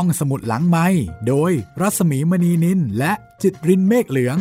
[0.00, 0.86] ห้องสมุดหลังไม้
[1.28, 4.38] โดยรัสมีมณีนินและจิตรินเมฆเหลือง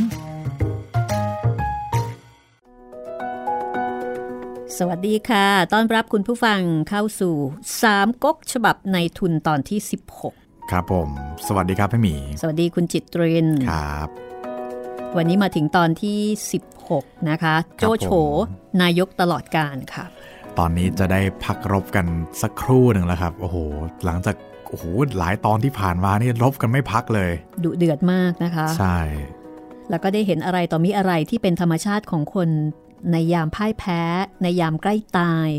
[4.78, 7.36] สวัสดีค่ะ ต้อนรับคุณผู้ฟังเข้าสู่
[7.82, 9.80] สามก๊กฉบับในทุนตอนที่
[10.26, 11.10] 16 ครับผม
[11.48, 14.10] สวัสดีครับพี่หมี สวัสดีคุณจิตรินครับ
[15.18, 16.20] วันนี้มาถึงตอนที่
[16.76, 18.08] 16 นะคะ โจโฉ
[18.82, 20.06] นายกตลอดการค่ะ
[20.60, 22.06] ตอนนี้จะได้พักรบกัน
[22.42, 23.58] สักครู่หนึ่งแล้วครับ โอ้โห
[24.06, 24.36] หลังจาก
[24.70, 24.86] โอ้โห
[25.18, 27.32] หลายตอนที่ผ่านมานี่รบกันไม่พักเลย
[27.64, 29.00] ดุเดือดมากนะคะ ใช่
[29.90, 32.50] แล้วก็ได้เห็นอะไรต่อมีอะไรที่เป็นธรรมชาติของคน
[33.12, 34.02] ในยามพ่ายแพ้
[34.44, 35.50] ในยามใกล้ตาย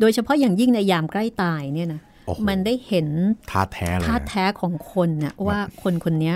[0.00, 3.08] โดยเฉพาะอย่างยิ่งในยามใกล้ตายเนี่ยนะโอ้โหมันได้เห็น
[3.50, 6.34] ท่าแท้เลยท่าแท้ของคนน่ะว่าคนคนนี้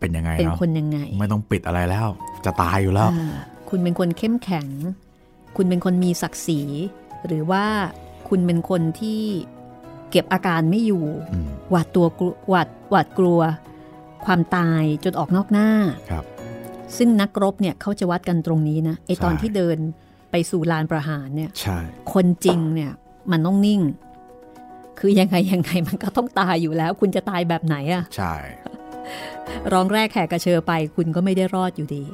[0.00, 2.06] เป็นยังไงเป็นเนาะคนยังไง ไม่ต้องปิดอะไรแล้ว
[2.44, 3.38] จะตายอยู่แล้วอ่า
[3.70, 4.68] คุณเป็นคนเข้มแข็ง
[5.56, 6.60] คุณเป็นคนมีศักดิ์ศรี
[7.26, 7.64] หรือว่า
[8.28, 9.22] คุณเป็นคนที่
[10.12, 13.40] เก็บอาการไม่อยู่อืมหวาดตัวกลัวหวาดหวาดกลัว
[14.24, 15.68] ความตายจนออกนอกหน้า
[16.10, 16.24] ครับ
[16.96, 19.78] ซึ่งนักรบเนี่ยเขาจะวัดกันตรงนี้นะไอตอนใช่ที่เดิน
[20.30, 21.78] ไปสู่ลานประหารเนี่ยใช่
[22.12, 22.92] คนจริงเนี่ย
[23.30, 23.80] มันต้องนิ่ง
[24.98, 28.34] คือยังไงยังไงมันก็ต้องตายอยู่แล้ว คุณจะตายแบบไหนอะใช่
[29.72, 32.04] ร้องแรกแขกกระเชอไป คุณก็ไม่ได้รอดอยู่ดี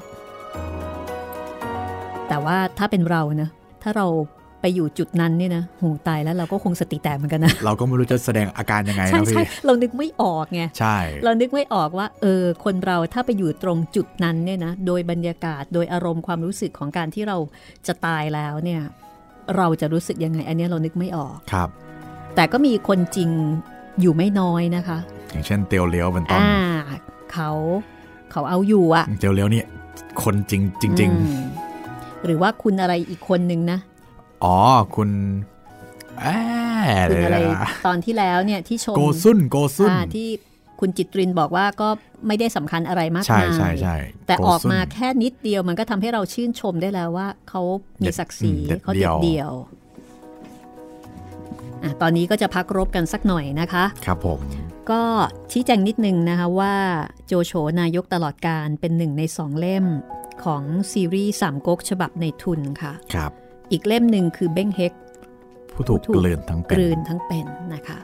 [2.28, 3.50] แต่ว่าถ้าเป็นเรานะ
[3.82, 4.06] ถ้าเรา
[4.60, 17.36] ไปอยู่จุดนั้นเนี่ยนะโหตายแล้วเราก็คงสติแตกเหมือนกันนะ เราก็ไม่รู้จะแสดงอาการยังไงใช่นะใช่พี่เรานึกไม่ออกไงใช่ เรานึกไม่ออกว่าเออคนเราถ้าไปอยู่ตรงจุดนั้นเนี่ยนะโดยบรรยากาศโดยอารมณ์ความรู้สึกของการที่เรา
[17.86, 18.82] จะตายแล้วเนี่ย
[19.56, 21.68] เราจะรู้สึกยังไง อันเนี้ยเรานึกไม่ออกครับ
[22.36, 23.30] แต่ก็มีคนจริง
[24.00, 24.98] อยู่ไม่น้อยนะคะ
[25.30, 26.54] อย่างเช่นเตียวเลี้ยวเป็นต้นอ่า
[27.32, 27.50] เขา
[28.30, 29.62] เขาเอาอยู่อะเตียวเลี้ยวนี่
[30.22, 31.44] คนจริงจริงอืม
[32.24, 33.97] หรือว่าคุณอะไรอีกคนนึงนะๆ
[34.44, 34.56] อ๋อ
[34.96, 35.10] คุณ
[36.20, 36.26] แอ
[37.10, 40.28] คุณอะไรเดี๋ยวนะตอนที่แล้วเนี่ยที่ชมโกซุนโกซุนอ่าที่
[40.80, 41.88] คุณจิตรินบอกว่าก็
[42.26, 47.62] ไม่ได้สำคัญอะไรมากใช่มายใช่ใช่แต่โซุนออกมาแค่นิดเดียวมันก็ทำให้เราชื่นชมได้แล้วว่าเขา
[48.02, 49.54] มีศักดิ์ศรีเด็ดเขาเด็ดเดี่เดียยวว
[51.82, 54.40] อะตอนนี้ก็จะพักรบกันสักหน่อยนะคะ ครับผม
[54.90, 55.02] ก็
[55.52, 56.74] ชี้แจงนิดนึงนะคะว่า
[57.26, 59.86] โจโฉนายกตลอดการเป็นหนึ่งในสองเล่ม
[60.44, 60.62] ของ
[60.92, 63.32] ซีรีส์สามก๊กฉบับในทุนค่ะ ครับ
[63.70, 64.92] อีกเล่มหนึ่งคือเบ้งเฮก
[65.74, 67.98] ผู้ถูกถูกกลืนทั้งกเป็นลืนทั้งเป็นนะคะ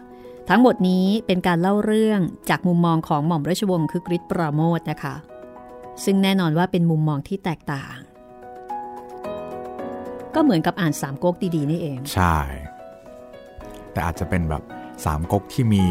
[0.48, 2.20] ทั้งหมดนี้เป็นการเล่าเรื่อง
[2.50, 5.14] จากมุมมองของหม่อมราชวงศ์คือกริชปราโมทนะคะ
[6.04, 7.96] ซึ่งแน่นอนว่าเป็นมุมมองที่แตกต่าง
[10.34, 12.36] ก็เหมือนกับอ่านสามก๊กดีๆนี่เอง ใช่
[13.92, 14.62] แต่อาจจะเป็นแบบ
[15.04, 15.84] สามก๊กที่มี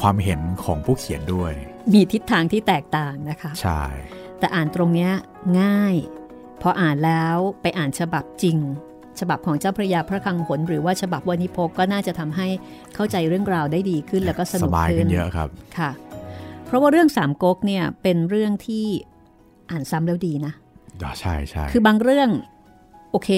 [0.00, 1.52] ความเห็นของผู้เขียนด้วย
[1.94, 3.82] มีทิศทางที่แตกต่างนะคะ ใช่
[4.38, 5.10] แต่อ่านตรงเนี้ย
[5.60, 5.94] ง่าย
[6.62, 8.58] พออ่านแล้วไปอ่านฉบับจริง
[9.20, 12.48] ฉบับของเจ้าพระยาพระคลังหนหรือว่าฉบับวานิพกก็น่าจะทำให้
[12.94, 15.90] เข้าใจเรื่องราวได้ดีขึ้นแล้วก็สสนุกบายขึ้ขึ้นนเยอะครับค่ะ
[16.66, 18.86] เพราะว่าเรื่องสามก๊กเนี่ยเป็นเรื่องที่
[19.70, 20.52] อ่านซ้ำแล้วดีนะ
[21.20, 22.28] ใช่ใช่คือบางเรื่อง
[23.12, 23.30] โอเค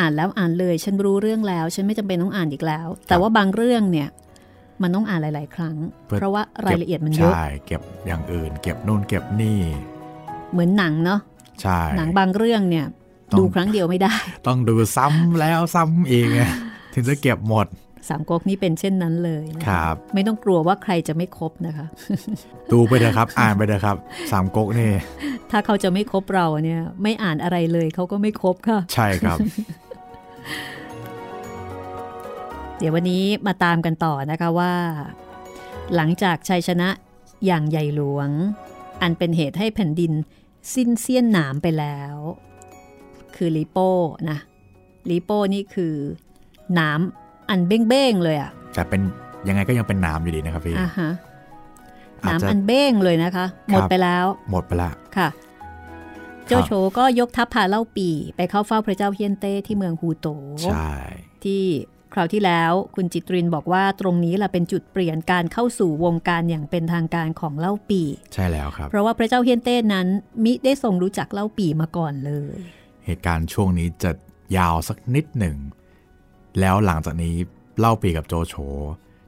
[0.00, 4.08] อ่านแล้วอ่านเลย ฉันรู้เรื่องแล้ว ฉันไม่จำเป็นต้องอ่านอีกแล้ว แต่ว่าบางเรื่องเนี่ย
[4.82, 5.76] มันต้องอ่านหลาย ๆ ครั้ง
[6.18, 9.60] เพราะว่ารายละเอียดมันเยอะใช่เก็บอย่างอื่น เก็บนู่นเก็บนี่
[10.52, 11.20] เหมือนหนังเนาะ
[11.62, 13.01] ใช่หนังบางเรื่องเนี่ยต้อง
[13.38, 14.14] ดูครั้งเดียวไม่ได้
[14.46, 16.40] ต้องดูซ้ำแล้วซ้ำอีกไง
[16.94, 17.66] ถึงจะเก็บหมด
[18.08, 21.86] สามก๊กนี่เป็นเช่นนั้นเลยนะะครับ ไม่ต้องกลัวว่าใครจะไม่ครบนะคะ
[22.72, 23.96] ดูไปเถอะครับ อ่านไปเถอะครับ
[24.32, 24.90] สามก๊กนี่
[25.50, 29.38] ถ้าเขาจะไม่ครบเราเนี่ย ไม่อ่านอะไรเลยเขาก็ไม่ครบค่ะ ใช่ครับ
[32.78, 34.72] เดี๋ยววันนี้มาตามกันต่อนะคะว่า
[35.94, 36.88] หลังจากชัยชนะ
[37.46, 38.28] อย่างใหญ่หลวง
[39.02, 40.12] อันเป็นเหตุให้แผ่นดิน
[40.74, 42.14] สิ้นเสี้ยนหนามไปแล้ว
[43.44, 43.90] คือลิโป้
[44.30, 44.38] นะ
[45.10, 45.94] ลิโป้นี่คือ
[46.74, 47.00] หนาม
[47.50, 49.00] อันเบ้งๆเลยอะจะเป็น
[49.48, 51.10] ยังไงก็ยังเป็นน้ำอยู่ดีนะครับพี่อะฮะ
[52.22, 55.28] หอาจนามจะอันเบ้งเลยนะคะ หมดครับไปแล้ว หมดไปละค่ะ
[56.46, 60.26] โจโฉก็ยกทัพพาเล่าปี ไปเข้าเฝ้าพระเจ้าเฮียนเต้ที่เมืองฮูโต
[60.64, 60.90] ใช่
[61.44, 61.62] ที่
[62.14, 68.02] คราวที่แล้วคุณจิตรินบอกว่าตรงนี้แหละเป็นจุดเปลี่ยนการเข้าสู่วงการอย่างเป็นทางการของเล่าปี
[68.34, 70.06] ใช่แล้วครับ เพราะว่าพระเจ้าเฮียนเต้นั้น
[70.44, 72.58] มิได้ทรงรู้จักเล่าปีมาก่อนเลย
[73.06, 74.10] เหตุการณ์ช่วงนี้จะ
[74.56, 75.56] ยาวสักนิดหนึ่ง
[76.60, 77.34] แล้วหลังจากนี้
[77.78, 78.54] เล่าปีกับโจโฉ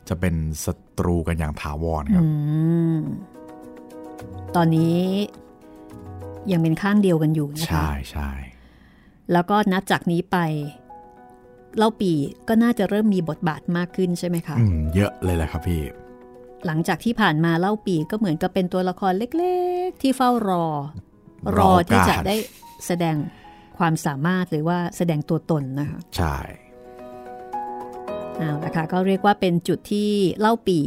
[0.09, 0.35] จะเป็น
[0.65, 2.29] ศัตรูกันอย่างถาวรครับอื
[2.97, 2.99] ม
[4.57, 4.99] ตอนนี้
[6.53, 8.31] ยังเป็นข้างเดียวกันอยู่นะคะใช่ใช่
[9.33, 10.37] แล้วก็นับจากนี้ไป
[11.77, 12.13] เล่าปี
[12.49, 15.83] ก็น่าจะเริ่มมีบทบาทมากขึ้นใช่ไหมคะอืมเยอะเลยแหละครับพี่
[16.67, 19.57] หลังจากที่ผ่านมาเล่าปีก็เหมือนกับเป็นตัวละครเล็
[19.87, 20.67] ก ๆ ที่เฝ้ารอ
[21.47, 22.37] รรออที่จะการได้
[22.87, 23.17] แสดง
[23.79, 26.37] ความสามารถหรือว่าแสดงตัวตนนะคะใช่
[28.37, 30.09] เอาละค่ะก็เรียกว่าเป็นจุดที่
[30.41, 30.79] เล่าปี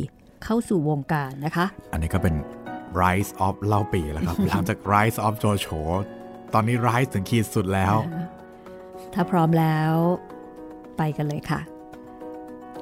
[0.44, 2.36] เข้าสู่วงการนะคะ อันนี้ก็เป็น
[3.02, 5.68] rise of เล่าปีแล้วครับ หลังจาก rise of โจโฉ
[6.54, 7.96] ตอนนี้ rise ถึงขีดสุดแล้ว
[9.14, 9.94] ถ้าพร้อมแล้ว
[10.98, 11.62] ไปกันเลยค่ะ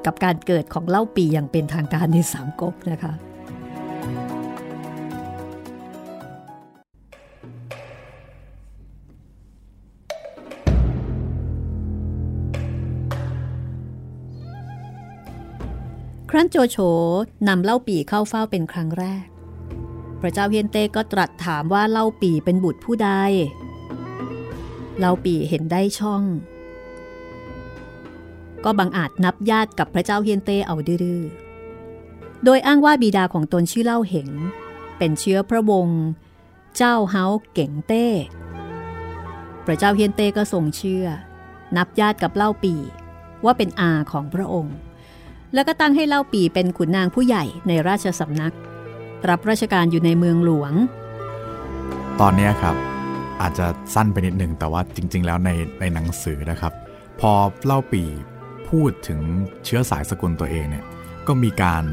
[0.06, 3.13] กับการเกิดของเล่าปีอย่างเป็นทางการในสามก๊กนะคะ
[16.36, 16.78] รั้นโจโฉ
[17.48, 19.26] นำเล่าปีเข้าเฝ้าเป็นครั้งแรก
[20.22, 23.10] พระเจ้าเฮียนเต้ก็ตรัสถามว่าเล่าปีเป็นบุตรผู้ใด
[25.00, 26.24] เล่าปีเห็นได้ช่อง
[28.64, 31.22] ก็บังอาจนับญาติกับพระเจ้าเฮียนเต้เอาดื้อ
[32.44, 34.30] โดยอ้างว่าบิดาของตนชื่อเล่าเหง
[34.98, 36.02] เป็นเชื้อพระวงศ์
[36.78, 38.08] เจ้าเฮาเก่งเต้
[39.66, 41.06] พระเจ้าเฮียนเต้ก็ทรงเชื่อ
[41.78, 42.74] นับญาติกับเล่าปี
[43.46, 44.76] ว่าเป็นอาของพระองค์
[45.53, 48.53] แล้วก็ตั้งให้เล่าปีเป็นขุนนางผู้ใหญ่ในราชสำนัก
[49.30, 50.74] รับราชการอยู่ในเมืองหลวง
[52.19, 52.75] ตอนนี้ครับ
[53.42, 55.50] อาจจะสั้นไปนิดหนึ่งแต่ว่าจริง ๆ แล้วใน
[55.80, 56.74] ในหนังสือนะครับ
[57.19, 57.31] พอ
[57.65, 58.03] เล่าปี
[58.69, 59.19] พูดถึง
[59.65, 60.86] เชื้อสายสกุลตัวเองเนี่ย
[61.27, 61.83] ก็มีการ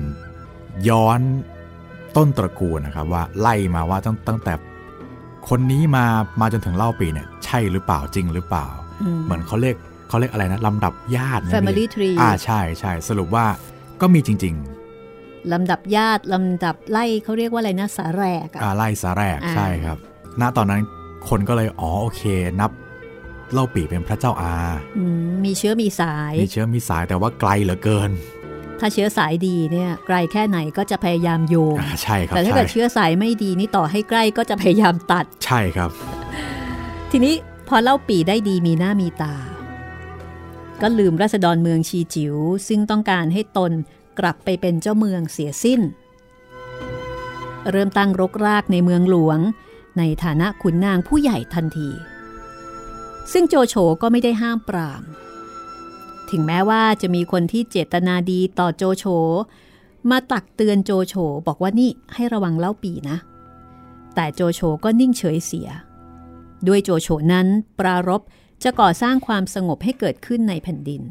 [0.88, 1.20] ย้อน
[2.16, 4.52] ต้นตระกูลนะครับว่าไล่มาว่าตั้งตั้งแต่
[5.48, 6.04] คนนี้มา
[6.40, 8.66] มาจนถึงเล่าปีเนี่ยใช่หรือเปล่าจริงหรือเปล่า
[9.24, 9.76] เหมือนเขาเรียก
[10.12, 13.46] เขาเรียกอะไรนะลำดับญาตินะ Family tree อ่าใช่ใช่สรุปว่า
[14.00, 14.54] ก็มีจริง
[15.52, 19.98] ลำดับญาติลำดับไล่เขาเรียกว่าอะไรนะสาแรกๆอะอ่าไล่สาแรกอ่าใช่ครับ
[20.40, 20.80] ณตอนนั้น
[21.28, 22.22] คนก็เลยอ๋อโอเค
[22.60, 22.70] นับ
[23.52, 24.54] เล่าปีเป็นพระเจ้าอา
[24.98, 28.10] อืมมีเชื้อมีสาย มีเชื้อมีสายแต่ว่าไกลเหลือเกิน
[28.80, 35.90] ถ้าเชื้อสายดีเนี่ยไกลแค่ไหนก็จะพยายามโยงอ่าใช่ครับแต่ถ้าใช่เกิดเชื้อสายไม่ดีนี่ต่อให้ใกล้ก็จะพยายามตัด ใช่ครับ
[37.10, 37.34] ทีนี้
[37.68, 39.34] พอเล่าปีได้ดีมีหน้ามีตา
[40.82, 42.36] ก็ลืมราษฎรเมืองชีจิว๋ว
[42.68, 43.72] ซึ่งต้องการให้ตน
[44.18, 45.80] กลับไปเป็นเจ้าเมืองเสียสิ้น
[47.70, 49.38] เริ่มตั้งรกรากในเมืองหลวง
[49.98, 51.90] ในฐานะขุนนางผู้ใหญ่ทันที
[53.32, 55.02] ซึ่งโจโฉก็ไม่ได้ห้ามปราม
[56.30, 59.04] ถึงแม้ว่าจะมีคนที่เจตนาดีต่อโจโฉ
[60.10, 61.14] มาตักเตือนโจโฉ
[61.46, 63.16] บอกว่านี่ให้ระวังเล่าปีนะ
[64.14, 65.68] แต่โจโฉก็นิ่งเฉยเสีย
[66.66, 67.46] ด้วยโจโฉนั้น
[67.78, 68.22] ปรารบ
[68.64, 71.02] จะก่อสร้างความสงบให้เกิดขึ้นในแผ่นดิน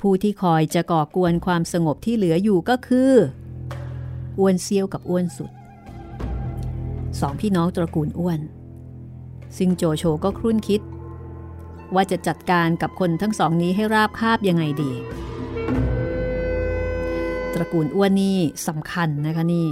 [0.00, 3.12] ผู้ที่คอยจะก่อกวนความสงบที่เหลืออยู่ก็คือ
[4.38, 5.50] อ้วนเซียวกับอ้วนสุด
[7.20, 8.40] สองพี่น้องตระกูลอ้วน
[9.56, 10.80] ซึ่งโจโฉก็ครุ่นคิด
[11.94, 14.92] ว่าจะจัดการกับคนทั้งสองนี้ให้ราบคาบยังไงดี
[17.54, 18.38] ตระกูลอ้วนนี่
[18.68, 19.68] สำคัญนะคะนี่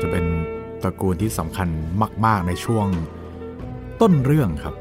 [0.00, 0.24] จะเป็น
[0.82, 1.68] ตระกูลที่สำคัญ
[2.26, 2.86] มาก ๆ ในช่วง
[4.00, 4.74] ต้นเรื่องครับ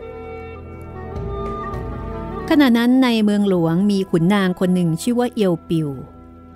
[2.50, 5.90] ขณะนั้นในเมืองหลวงมีขุนนางคนหนึ่งชื่อว่าเอียวปิว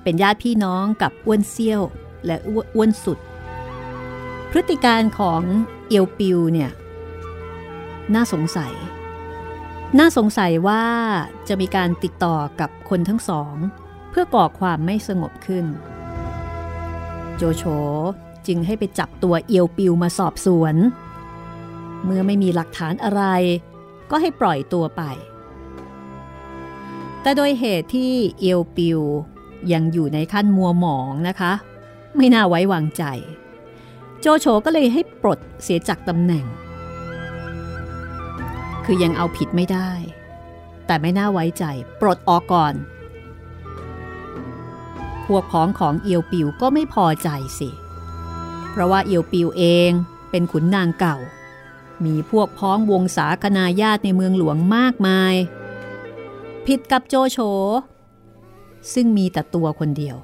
[0.04, 1.82] เป็นญาติพี่น้องกับอ้วนเซี่ยว
[2.26, 2.36] และ
[2.76, 3.20] อ้วนสุด
[4.52, 5.42] พฤติการของ
[5.88, 6.72] เอียวปิวเนี่ย
[8.14, 8.74] น่าสงสัย
[10.00, 10.84] น่าสงสัยว่า
[11.48, 13.56] จะมีการติดต่อกับคนทั้งสอง
[14.10, 15.66] เพื่อก่อความไม่สงบขึ้น
[17.36, 17.64] โจโฉ
[18.48, 20.76] จึงให้ไปจับตัวเอียวปิวมาสอบสวน
[22.04, 23.24] เมื่อไม่มีหลักฐานอะไร
[24.12, 25.04] ก็ให้ปล่อยตัวไป
[27.22, 29.00] แต่โดยเหตุที่เอียวปิว
[29.74, 31.54] ยังอยู่ในขั้นมัวหมองนะคะ
[32.16, 33.04] ไม่น่าไว้วางใจ
[34.20, 36.46] โจโฉก็เลยให้ปลดเสียจากตำแหน่ง
[38.86, 39.92] คือยังเอาผิดไม่ได้
[40.86, 41.66] แต่ไม่น่าไว้ใจ
[42.02, 42.74] ปลดออกก่อน
[45.26, 47.30] พวกพ้องของเอียวปิวก็ไม่พอใจ
[47.60, 47.70] สิ
[48.72, 49.92] เพราะว่าเอียวปิวเอง
[50.30, 51.18] เป็นขุนนางเก่า
[52.06, 55.34] มีพวกพ้องวงศาคณาญาติในเมืองหลวงมากมาย
[56.68, 57.38] ผิดกับโจโฉ
[58.94, 60.18] ซึ่งมีแต่ตัวคนเดียว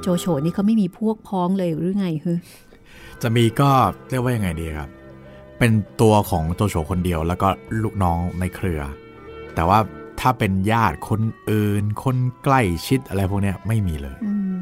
[0.00, 2.32] โจโฉนี่เขาไม่มีพวกพ้องเลยหรือไงฮึ
[3.22, 3.70] จะมีก็
[4.10, 4.88] เรียกว่ายังไงดีครับ
[5.58, 7.48] เป็นตัวของโจโฉคนเดียวแล้วก็
[7.82, 8.80] ลูกน้องในเครือ
[9.54, 9.78] แต่ว่า
[10.20, 11.20] ถ้าเป็นญาติคน
[11.50, 14.58] อื่น คนใกล้ชิดอะไรพวกเนี้ยไม่มีเลยอืม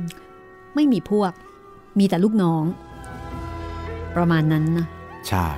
[0.74, 1.32] ไม่มีพวก
[1.98, 2.64] มีแต่ลูกน้อง
[4.16, 4.86] ประมาณนั้นนะ
[5.28, 5.48] ใช่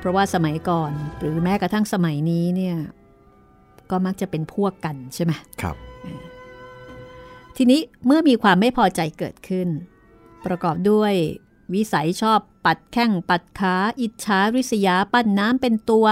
[0.00, 2.76] เพราะว่าสมัยก่อนหรือแม้กระทั่งสมัยนี้เนี่ย
[3.90, 5.76] ก็มักจะเป็นพวกกันใช่ไหมครับ
[7.56, 9.68] ทีนี้เมื่อมีความไม่พอใจเกิดขึ้น
[10.46, 11.12] ประกอบด้วย
[11.74, 16.06] วิสัยชอบปัดแข้งปัดขาอิจฉาริษยาปั้นน้ำเป็นตัว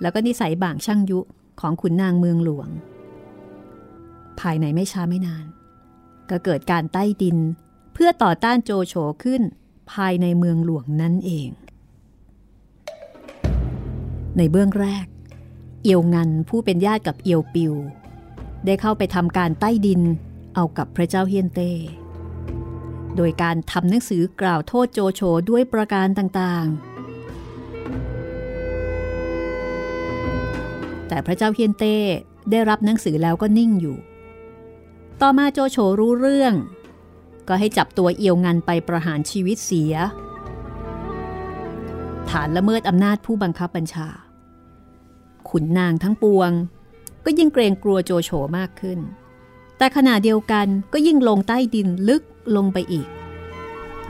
[0.00, 1.20] แล้วก็นิสัยบ่างช่างยุ
[1.60, 2.68] ของขุนนางเมืองหลวง
[4.40, 5.46] ภายในไม่ช้าไม่นาน
[6.30, 7.36] ก็เกิดการใต้ดิน
[7.94, 8.94] เพื่อต่อต้านโจโฉ
[9.24, 9.42] ขึ้น
[9.92, 11.48] ภายในเมืองหลวงนั่นเอง
[14.36, 15.06] ในเบื้องแรก
[15.82, 17.72] เอียวงันผู้เป็นญาติกับเอียวปิว
[18.64, 20.00] ได้เข้าไปทำการใต้ดิน
[20.54, 21.70] เอากับพระเจ้าเฮียนเต้
[23.16, 25.20] โดยการทำหนังสือกล่าวโทษโจโฉ
[25.50, 26.76] ด้วยประการต่างๆ
[31.08, 31.96] แต่พระเจ้าเฮียนเต้
[32.50, 33.96] ได้รับหนังสือแล้วก็นิ่งอยู่
[35.20, 36.54] ต่อมาโจโฉรู้เรื่อง
[37.48, 39.94] ก็ให้จับตัวเอียวงันไปประหารชีวิตเสีย
[42.30, 44.08] ฐานละเมิดอำนาจผู้บังคับบัญชา
[45.50, 46.50] ขุนนางทั้งปวง
[47.24, 48.98] ก็ยิ่งเกรงกลัวโจโฉมากขึ้น
[49.78, 52.22] แต่ขณะเดียวกันก็ยิ่งลงใต้ดินลึก
[52.56, 53.08] ลงไปอีก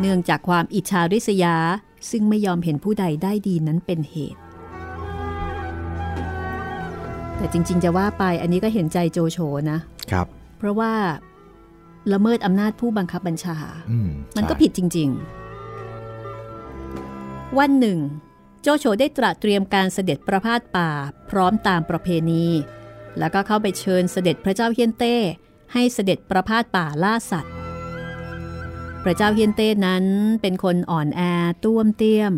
[0.00, 1.56] เนื่องจากความอิจฉาริษยา
[2.10, 4.40] ซึ่งไม่ยอมเห็นผู้ใดได้ดีนั้นเป็นเหตุ
[7.36, 9.38] แต่จริง ๆ จะว่าไปอันนี้ก็เห็นใจโจโฉ
[9.70, 9.78] นะ
[10.10, 10.26] ครับ
[10.58, 10.92] เพราะว่า
[12.12, 13.56] ละเมิดอำนาจผู้บังคับบัญชา
[13.90, 15.08] อืมมันก็ใช่ผิดจริง
[16.72, 17.98] ๆ วันหนึ่ง
[18.64, 20.90] โจโฉได้ตระเตรียมการเสด็จประพาสป่า
[21.30, 22.46] พร้อมตามประเพณี
[23.18, 25.16] แล้วก็เข้าไปเชิญเสด็จพระเจ้าเฮียนเต้
[25.72, 27.54] ให้เสด็จประพาสป่าล่าสัตว์
[29.04, 30.04] พระเจ้าเฮียนเต้นั้น
[30.42, 31.20] เป็นคนอ่อนแอ
[31.64, 32.32] ต้วมเตี้ยม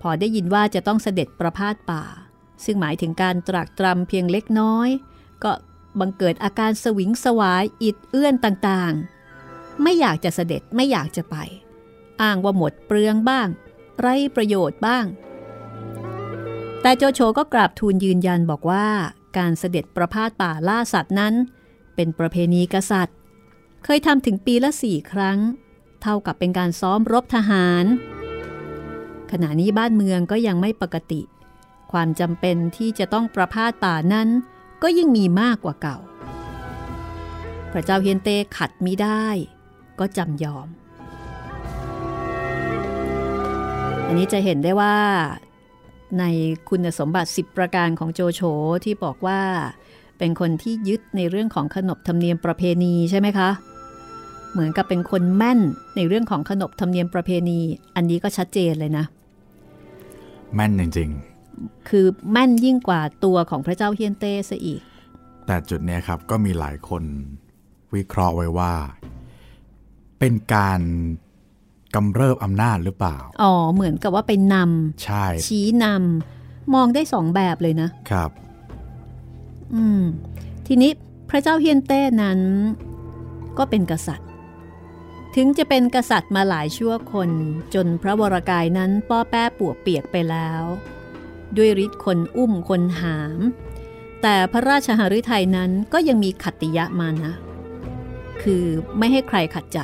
[0.00, 2.02] พอได้ยินว่าจะต้องเสด็จประพาสป่า
[2.64, 4.88] ซึ่งหมายถึงการตรากตรำเพียงเล็กน้อย
[5.44, 5.52] ก็
[6.00, 11.36] บังเกิดอาการสวิงสวายอิดเอื้อนต่างๆ ไม่อยากจะเสด็จไม่อยากจะไป
[12.22, 13.48] อ้างว่าหมดเปลืองบ้าง
[14.00, 15.04] ไร้ประโยชน์บ้าง
[16.82, 18.86] แต่โจโฉก็กราบทูลยืนยันบอกว่า
[19.38, 21.34] การเสด็จประพาสป่าล่าสัตว์นั้น
[21.94, 23.16] เป็นประเพณีกษัตริย์
[23.84, 25.38] เคยทำถึงปีละสี่ครั้ง
[26.02, 27.84] เท่ากับเป็นการซ้อมรบทหาร
[29.30, 31.20] ขณะนี้บ้านเมืองก็ยังไม่ปกติ
[31.92, 34.28] ความจำเป็นที่จะต้องประพาสป่านั้น
[34.82, 35.98] ก็ยิ่งมีมากกว่าเก่า
[37.72, 39.26] พระเจ้าเฮียนเตขัดมิได้
[39.98, 40.68] ก็จำยอม
[44.06, 44.96] อันนี้จะเห็นได้ว่า
[46.18, 46.24] ใน
[46.68, 48.40] คุณสมบัติ 10 ประการของโจโฉ
[48.84, 49.40] ที่บอกว่า
[50.18, 53.50] เป็นคนที่ยึดในเรื่องของขนบธรรมเนียมประเพณีใช่ไหมคะ
[54.52, 55.60] เหมือนกับเป็นคนแม่น
[55.96, 57.58] ในเรื่องของขนบธรรมเนียมประเพณี
[57.96, 59.04] อันนี้ก็ชัดเจนเลยนะ
[60.54, 61.10] แม่นจริง
[61.88, 67.02] คือแม่นยิ่งกว่าตัวของพระเจ้าเฮียนเต้ซะอีกๆแต่จุดเนี้ยครับก็มีหลายคน
[67.94, 68.72] วิเคราะห์ไว้ว่า
[70.18, 70.80] เป็นการ
[71.94, 74.54] กำเริบอำนาจหรือเปล่า อ๋อ เหมือนกับว่าไปน
[75.04, 78.30] ใช่ำชี้นำมองได้สองแบบเลยนะครับ
[79.74, 80.02] อืม
[80.66, 80.90] ทีนี้
[81.30, 82.40] พระเจ้าเฮียนเต้นั้น
[83.58, 84.28] ก็เป็นกษัตริย์
[85.34, 87.30] ถึงจะเป็นกษัตริย์มาหลายชั่วคน
[87.74, 90.62] จนพระวรากายนั้นป้อแป้ปวกเปียกไปแล้ว
[91.56, 93.38] ด้วยฤทธิ์คนอุ้มคนหาม
[94.22, 97.34] แต่พระราชหฤทัยนั้นก็ยังมีขัตติยะมานะ
[98.42, 98.64] คือ
[98.98, 99.80] ไม่ให้ใครขัดใจ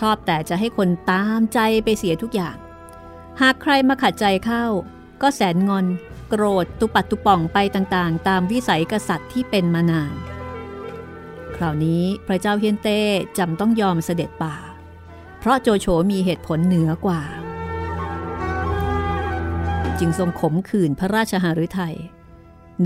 [0.00, 2.56] ชอบแต่จะให้คนตามใจไปเสียทุกอย่าง
[3.40, 4.64] หากใครมาขัดใจเข้า
[5.22, 5.86] ก็แสนงอน
[6.28, 10.14] โกรธตุปัดตุป่องไปต่างๆ ตามวิสัยกษัตริย์ที่เป็นมานาน
[11.56, 13.00] คราวนี้พระเจ้าเฮียนเต้
[13.38, 14.56] จำต้องยอมเสด็จป่า
[15.38, 17.22] เพราะโจโฉมีเหตุผลเหนือกว่า
[19.98, 21.96] จึงทรงขมขื่นพระราชหฤทัย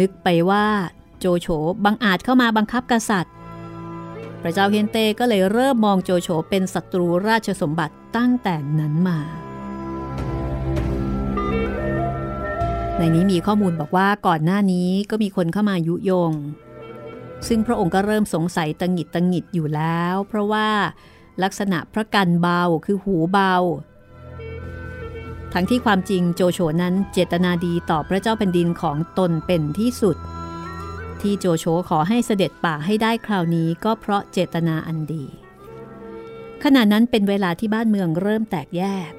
[0.01, 0.67] นึกไปว่า
[1.19, 1.49] โจโฉ
[1.85, 3.35] บังอาจเข้ามาบังคับกษัตริย์
[4.43, 9.19] พระเจ้าเฮียนเต้ก็เลยเริ่มมองโจโฉเป็นศัตรูราชสมบัติตั้งแต่นั้นมา
[12.97, 16.33] ในนี้มีข้อมูลบอกว่าก่อนหน้านี้ก็มีคนเข้ามายุยง
[17.49, 20.69] ซึ่งพระองค์ก็เริ่มสงสัยตังหิดตังหิดอยู่แล้ว เพราะว่า
[21.43, 23.55] ลักษณะพระกันเบาคือหูเบา
[25.53, 30.17] ทั้งที่ความจริงโจโฉนั้นเจตนาดีต่อพระเจ้าแผ่นดินของตนเป็นที่สุด
[31.23, 35.25] ที่โจโฉขอให้เสด็จป่าให้ได้คราวนี้ก็เพราะเจตนาอันดี
[36.65, 39.13] ขณะนั้นเป็นเวลาที่บ้านเมืองเริ่มแตกแยก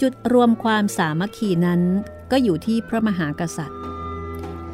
[0.00, 1.80] จุดรวมความสามัคคีนั้น
[2.30, 3.80] ก็อยู่ที่พระมหากษัตริย์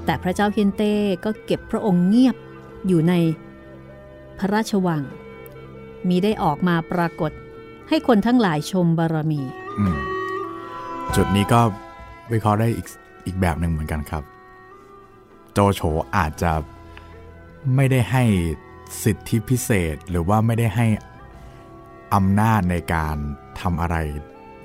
[0.04, 2.36] แต่พระเจ้าเฮียนเต้ก็เก็บพระองค์เงียบ
[2.86, 3.14] อยู่ใน
[4.38, 5.02] พระราชวัง
[6.08, 7.32] มีได้ออกมาปรากฏ
[7.88, 9.40] ให้คนทั้งหลายชมบารมี
[9.94, 9.96] ม
[11.16, 11.60] จุดนี้ก็
[12.32, 12.86] วิเคราะห์ได้อีก
[13.26, 14.22] อีกแบบหนึ่งเหมือนกันครับ
[15.60, 15.82] โจโฉ
[16.16, 16.52] อาจจะ
[17.74, 18.24] ไม่ได้ให้
[19.02, 20.86] สิทธิพิเศษหรือว่าไม่ได้ให้
[22.14, 23.16] อำนาจในการ
[23.60, 23.96] ทำอะไร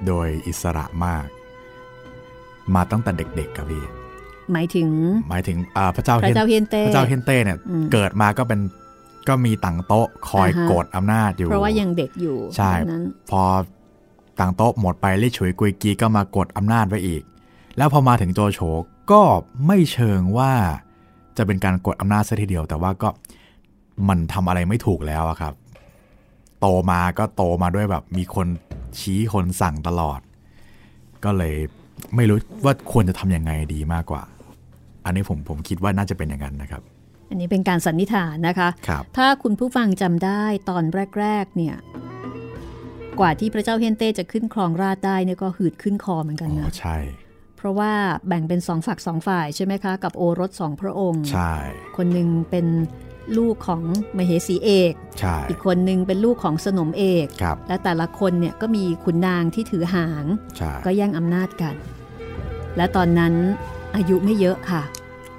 [0.07, 1.25] โดยอิสระมาก
[2.75, 3.83] มาตั้งแต่เด็กๆครับพี่
[4.51, 4.89] หมายถึง
[5.29, 8.59] หมายถึงอ่าพระเจ้าพระเจ้าเฮียนเต้พระเจ้าเฮียนเต้เนี่ยอืมเกิดมาก็เป็น
[9.27, 13.43] ก็มีต่างโต๊ะคอยอ่าฮะกดอำนาจอยู่ เพราะว่ายังเด็กอยู่ใช่ดังนั้นพอ
[14.39, 17.23] ต่างโต๊ะหมดไปลี่ฉุยกุยกีก็มากดอำนาจไว้อีก
[17.77, 18.59] แล้วพอมาถึงโจโฉ
[19.11, 19.21] ก็
[19.67, 20.53] ไม่เชิงว่า
[21.37, 23.09] จะเป็นการกดอำนาจซะทีเดียว แต่ว่าก็
[24.09, 25.53] มันทำอะไรไม่ถูกแล้วอะครับ
[26.59, 28.47] โตมาก็โตมาด้วยแบบมีคน
[28.99, 30.19] ชี้คนสั่งตลอด
[31.23, 31.55] ก็เลย
[32.15, 34.23] ไม่รู้ว่าควรจะทำยังไงดีมากกว่า
[35.05, 36.81] อันนี้ผมผมคิดว่าน่าจะเป็นอย่างนั้นนะครับ
[37.29, 40.83] อันนี้เป็นการสันนิษฐานนะคะครับถ้าคุณผู้ฟังจำได้ตอน
[41.19, 41.75] แรก ๆ เนี่ย
[43.19, 47.22] กว่าที่พระเจ้าเฮยนเต้จะขึ้นครองราชย์ได้เนี่ยก็หืดขึ้นคอเหมือนกันอ๋อนะใช่เพ
[47.65, 47.93] ราะว่า
[48.27, 51.53] แบ่งเป็นสองฝักสองฝ่ายใช่ไหมคะ กับโอรสสองพระองค์ ใช่
[51.97, 52.67] คนหนึ่งเป็น
[53.37, 53.81] ลูกของ
[54.17, 60.25] มเหสีเอกใช่อีกคนหนึ่งเป็นลูกของสนมเอกครับและแต่ละคนเนี่ยก็มีขุนนางที่ถือหาง
[60.57, 61.75] ใช่ก็แย่งอำนาจกัน
[62.77, 63.33] และตอนนั้น
[63.95, 64.83] อายุไม่เยอะค่ะ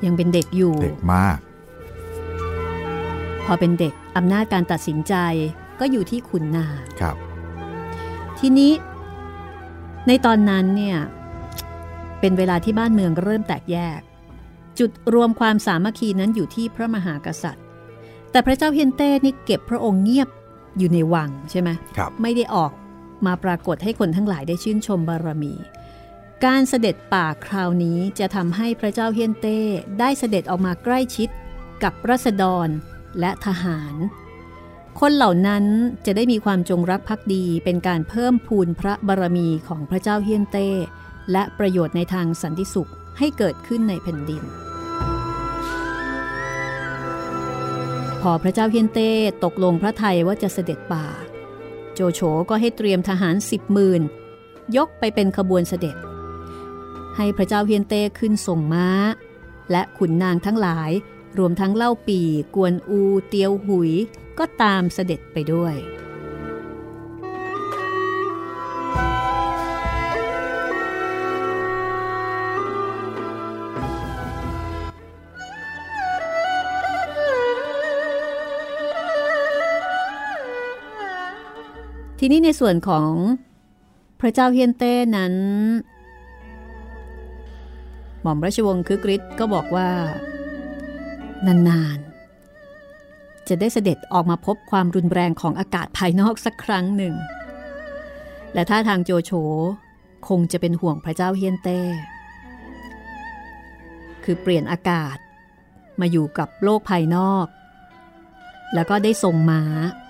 [0.04, 1.38] ยังเป็นเด็กอยู่ เด็กมาก
[3.45, 5.14] พอเป็นเด็กอำนาจการตัดสินใจ
[5.81, 7.16] ก็อยู่ที่ขุนนางครับ
[8.38, 8.73] ทีนี้
[10.07, 10.99] ในตอนนั้นเนี่ย
[12.26, 14.00] เป็นเวลาที่บ้านเมืองเริ่มแตกแยก
[14.78, 17.64] จุดรวมความสามัคคีนั้นอยู่ที่พระมหากษัตริย์
[18.31, 20.28] แต่พระเจ้าเฮียนเต้นี่เก็บพระองค์เงียบ
[20.78, 22.73] อยู่ในวังใช่ไหมครับไม่ได้ออก
[23.26, 25.54] มาปรากฏให้คนทั้งหลายได้ชื่นชมบารมี
[26.45, 29.59] การเสด็จป่าคราวนี้จะทำให้พระเจ้าเฮียนเต้
[29.99, 31.28] ได้เสด็จออกมาใกล้ชิด
[31.83, 32.69] กับรัษฎร
[33.21, 33.95] และทหาร
[35.00, 35.64] คนเหล่านั้น
[36.07, 40.71] จะได้มีความจงรักภักดีเป็นการเพิ่มพูนพระบารมีของพระเจ้าเฮียนเต้
[41.33, 44.43] และประโยชน์ในทางสันติสุขให้เกิดขึ้นในแผ่นดิน
[48.21, 49.11] พอพระเจ้าเฮียนเต้
[49.45, 51.07] ตกลงพระไทยว่าจะเสด็จป่า
[51.95, 54.02] โจโฉก็ให้เตรียมทหารสิบหมื่น
[54.76, 55.97] ยกไปเป็นขบวนเสด็จ
[57.16, 58.88] ให้พระเจ้าเฮียนเต้ขึ้นส่งม้า
[59.71, 60.90] และขุนนางทั้งหลาย
[61.38, 62.21] รวมทั้งเล่าปี
[62.54, 63.93] กวนอู เตียวหุย
[64.38, 65.75] ก็ตามเสด็จไปด้วย
[82.26, 83.11] ทีนี้ในส่วนของ
[84.21, 85.35] พระเจ้าเฮียนเต้นั้น
[88.23, 89.88] หม่อมราชวงศ์คึกฤทธิ์ก็บอกว่า
[91.47, 97.14] นานๆ จะได้เสด็จออกมาพบความรุนแรงของอากาศภายนอกสักครั้งหนึ่ง
[98.55, 99.33] และถ้าทางโจโฉ
[100.29, 101.81] คงจะเป็นห่วงพระเจ้าเฮียนเต้
[104.25, 105.16] คือเปลี่ยนอากาศ
[106.01, 107.46] มาอยู่กับโลกภายนอก
[108.75, 109.62] แล้วก็ได้ทรงม้า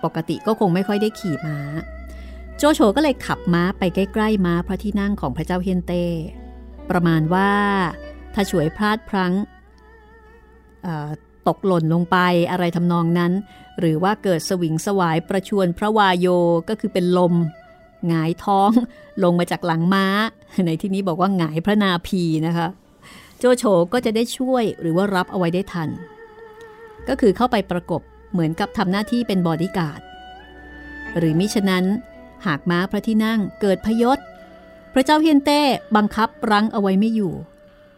[0.04, 1.58] ปกติก็คงไม่ค่อยได้ขี่ม้า
[2.58, 6.04] โจโฉก็เลยขับม้าไปใกล้ๆม้าพระที่นั่งของพระเจ้าเฮียนเต้
[6.90, 7.50] ประมาณว่า
[8.34, 9.32] ถ้าฉวยพลาดพลั้ง
[11.48, 12.18] ตกหล่นลงไป
[12.50, 13.32] อะไรทำนองนั้น
[13.78, 16.26] หรือว่าเกิดสวิงสวายประชวนพระวายโย
[16.68, 17.34] ก็คือเป็นลม
[18.08, 18.70] หงายท้อง
[19.22, 20.06] ลงมาจากหลังม้า
[20.66, 22.68] ในที่นี้บอกว่าหงายพระนาพีนะคะ
[23.38, 25.88] โจโฉก็จะได้ช่วยหรือว่ารับเอาไว้ได้ทัน
[27.08, 30.00] ก็คือเข้าไปประกบเหมือนกับทำหน้าที่เป็นบอดี้การ์ด
[31.18, 31.84] หรือมิฉะนั้น
[32.46, 34.18] หากม้าพระที่นั่งเกิดพยศ
[34.92, 35.62] พระเจ้าเฮียนเต้
[35.96, 37.34] บังคับรั้งเอาไว้ไม่อยู่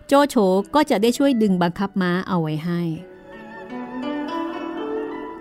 [0.06, 0.36] โจโฉ
[0.74, 2.82] ก็จะได้ช่วยดึงบังคับม้าเอาไว้ให้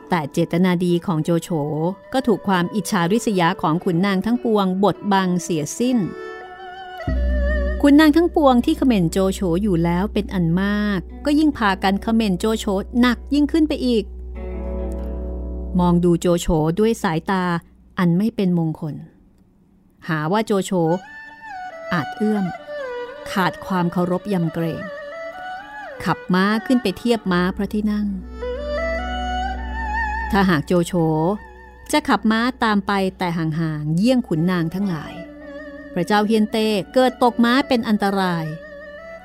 [0.10, 1.50] แต่เจตนาดีของโจโฉ
[2.14, 5.98] ก็ถูกความอิจฉาริษยาของขุนนางทั้งปวงบดบังเสียสิ้น
[7.82, 12.66] ขุนนางทั้งปวงที่เขม่นโจโฉอยู่แล้วเป็นอันมาก ก็ยิ่งพากันเขม่นโจโฉ
[13.00, 14.04] หนักยิ่งขึ้นไปอีก
[15.80, 16.48] มองดูโจโฉ
[16.80, 17.44] ด้วยสายตา
[18.00, 18.96] อันไม่เป็นมงคล
[20.08, 20.72] หาว่าโจโฉ
[21.94, 22.46] อาจเอื้อม
[23.32, 24.84] ขาดความเคารพยำเกรง
[26.06, 28.08] ขับม้าขึ้นไปเทียบม้าพระที่นั่ง
[30.32, 30.94] ถ้าหากโจโฉ
[31.92, 35.14] จะขับม้าตามไปแต่ห่างๆเยี่ยงขุนนางทั้งหลาย
[35.94, 38.46] พระเจ้าเฮียนเต้เกิดตกม้าเป็นอันตราย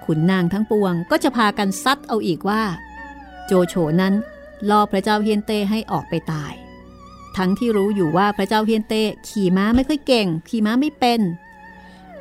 [0.04, 2.62] ขุนนางทั้งปวงก็จะพากันซัดเอาอีกว่า
[3.46, 4.14] โจโฉนั้น
[4.70, 6.52] ล่อพระเจ้าเฮียนเต้ให้ออกไปตาย
[7.36, 11.20] ทั้งที่รู้อยู่ว่าพระเจ้าเฮียนเต้ขี่ม้าไม่ค่อยเก่ง ขี่ม้าไม่เป็น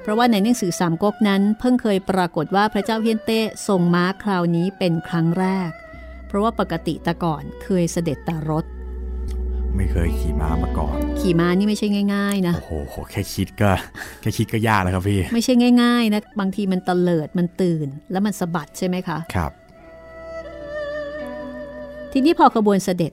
[0.02, 5.72] เพราะว่าในหนังสือสามก๊กนั้น เพิ่งเคยปรากฏว่าพระเจ้าเฮียนเต้ทรงม้าคราวนี้เป็นครั้งแรก
[6.28, 8.65] เพราะว่าปกติแต่ก่อนเคยเสด็จแต่รถ
[9.76, 13.72] ไม่เคยขี่ม้ามาก่อน ขี่ม้านี่ไม่ใช่ง่าย ๆ นะ โอ้โหแค่คิดก็
[14.22, 19.52] แค่คิดก็ยากแล้วครับพี่ ไม่ใช่ง่ายๆนะบางทีมันตะเลิดมันตื่น แล้วมันสะบัดใช่ไหมคะ ครับ
[22.12, 23.12] ทีนี้พอขบวนเสด็จ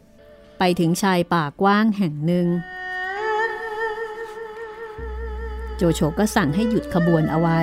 [0.59, 2.47] ไปถึงชายป่ากว้างแห่งหนึ่ง
[5.77, 7.61] โจโฉก็สั่งให้หยุดขบวนเอาไว้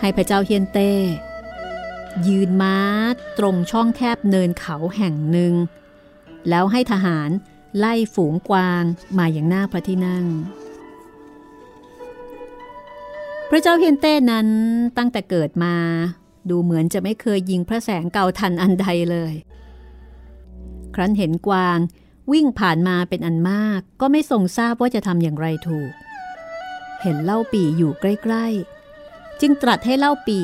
[0.00, 0.92] ให้พระเจ้าเฮียนเต้
[2.26, 2.78] ยืนม้า
[3.38, 5.54] ตรงช่องแคบเนินเขาแห่งหนึ่ง
[6.48, 7.30] แล้วให้ทหาร
[7.78, 8.82] ไล่ฝูงกวาง
[9.18, 10.26] มาอย่างหน้าพระที่นั่ง
[13.50, 14.48] พระเจ้าเฮียนเต้นั้น
[14.98, 15.74] ตั้งแต่เกิดมา
[16.50, 19.34] ดูเหมือนจะไม่เคยยิงพระแสงเก่าทันอันใดเลย
[20.98, 21.78] รั้นเห็นกวาง
[22.32, 25.92] วิ่งผ่านมาเป็นอันมาก ก็ไม่ทรงทราบว่าจะทำอย่างไรถูก
[27.02, 30.40] เห็นเล่าปีอยู่ใกล้ๆ จึงตรัสให้เล่าปี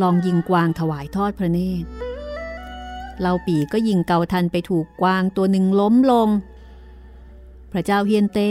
[0.00, 1.88] ลองยิงกวางถวายทอดพระเนตร
[3.20, 6.28] เล่าปีก็ยิงเกาทันไปถูกกวางตัวหนึ่งล้มลง
[7.72, 8.50] พระเจ้าเฮียนเต้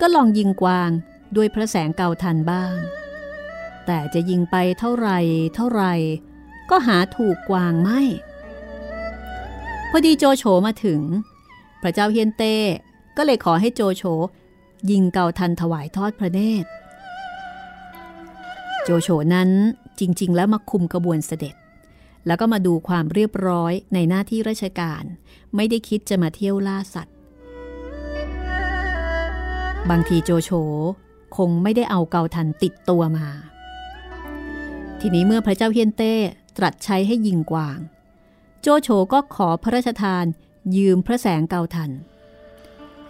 [0.00, 0.90] ก็ลองยิงกวาง
[1.36, 2.76] ด้วยพระแสงเกาทันบ้าง
[3.86, 5.08] แต่จะยิงไปเท่าไร
[5.54, 5.84] เท่าไร
[6.70, 8.00] ก็หาถูกกวางไม่
[9.96, 11.00] อดีโจโฉมาถึง
[11.82, 12.54] พระเจ้าเฮียนเต้
[13.16, 14.02] ก็เลยขอให้โจโฉ
[14.90, 16.68] ยิงเกาทันถวายทอดพระเนตร
[18.84, 19.50] โจโฉนั้น
[20.00, 21.54] จริง ๆ แล้วมาคุมกระบวนเสด็จ
[22.26, 25.02] แล้วก็มาดูความเรียบร้อยในหน้าที่ราชการ
[25.56, 27.16] ไม่ได้คิดจะมาเที่ยวล่าสัตว์
[29.90, 30.50] บางทีโจโฉ
[31.36, 33.28] คงไม่ได้เอาเกาทันติดตัวมา
[35.00, 36.14] ทีนี้เมื่อพระเจ้าเฮียนเต้
[36.56, 37.78] ตรัสใช้ให้ยิงกวาง
[38.66, 40.24] โจโฉก็ขอพระราชทาน
[40.76, 41.90] ยืมพระแสงเกาทัน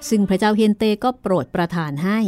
[0.09, 2.19] ซึ่งพระเจ้าเฮียนเตก็โปรดประทานให้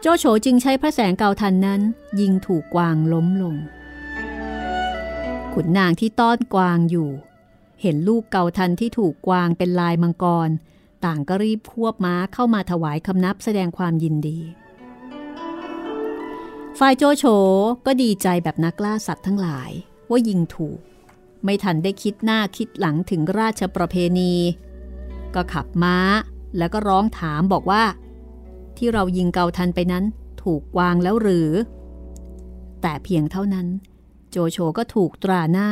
[0.00, 1.80] โจโฉจึงใช้พระแสงเกาทันนั้น
[2.20, 3.54] ยิงถูกกวางล้มลง
[5.52, 7.10] ขุนนางที่ต้อนกวางอยู่
[7.82, 10.48] เห็นลูกเกาทันที่ถูกกวางเป็นลายมังกร
[11.04, 14.38] ต่างก็รีบควบม้าเข้ามาถวายคำนับแสดงความยินดี
[16.78, 17.24] ฝ่ายโจโฉ
[17.86, 19.70] ก็ดีใจแบบนักล่าสัตว์ทั้งหลาย
[20.10, 20.80] ว่ายิงถูก
[21.44, 24.32] ไม่ทันได้คิดหน้าคิดหลังถึงราชประเพณี
[25.34, 25.96] ก็ขับม้า
[26.58, 27.82] แล้วก็ร้องถามบอกว่า
[28.76, 30.04] ที่เรายิงเกาทันไปนั้น
[30.42, 31.50] ถูกวางแล้วหรือ
[32.82, 33.66] แต่เพียงเท่านั้น
[34.30, 35.68] โจโฉก็ถูกตราหน้า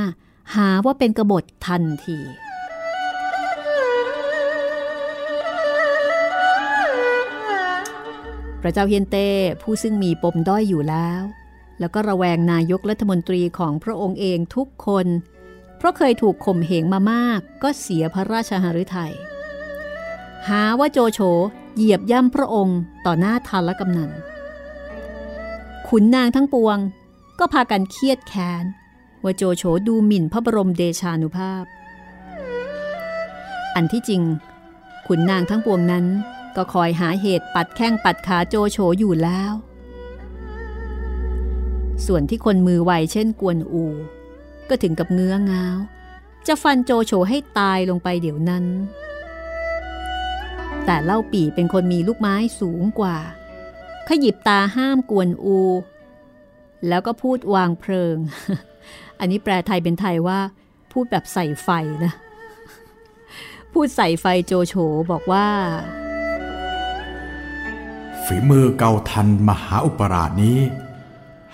[0.54, 2.18] หาว่าเป็นกบฏทันที
[8.60, 9.28] พระเจ้าเฮียนเต้
[9.62, 11.22] ผู้ซึ่งมีปมด้อยอยู่แล้ว
[11.80, 15.06] แล้วก็ระแวงนายกรัฐมนตรีของพระองค์เองทุกคน
[15.80, 19.12] เพราะเคยถูกข่มเหงมามาก ก็เสียพระราชหฤทัย
[20.48, 21.20] หาว่าโจโฉ
[21.76, 24.10] เหยียบย่ำพระองค์ต่อหน้าทันและกำนัน
[25.88, 26.78] ขุนนางทั้งปวง
[27.38, 28.64] ก็พากันเครียดแค้น
[29.22, 31.64] ว่าโจโฉดูหมิ่นพระบรมเดชานุภาพ
[33.74, 34.22] อันที่จริง
[35.06, 36.06] ขุนนางทั้งปวงนั้น
[36.56, 39.52] ก็คอยหาเหตุปัดแข้งปัดขาโจโฉอยู่แล้ว
[42.06, 43.84] ส่วนที่คนมือไวเช่นกวนอู
[44.70, 45.78] ก็ถึงกับเงื้อง้าว
[46.46, 48.64] จะฟันโจโฉให้ตายลงไปเดี๋ยวนั้น
[50.84, 53.18] แต่เล่าปี่เป็นคนมีลูกไม้สูงกว่า
[54.08, 55.58] ขยิบตาห้ามกวนอู
[56.88, 58.16] แล้วก็พูดวางเพลิง
[59.18, 60.40] อันนี้แปลไทยเป็นไทยว่า
[60.92, 61.68] พูดแบบใส่ไฟ
[62.04, 62.12] นะ
[63.72, 64.74] พูดใส่ไฟโจโฉ
[65.10, 65.46] บอกว่า
[68.24, 70.58] ฝีมือเก่าทันมหาอุปราชนี้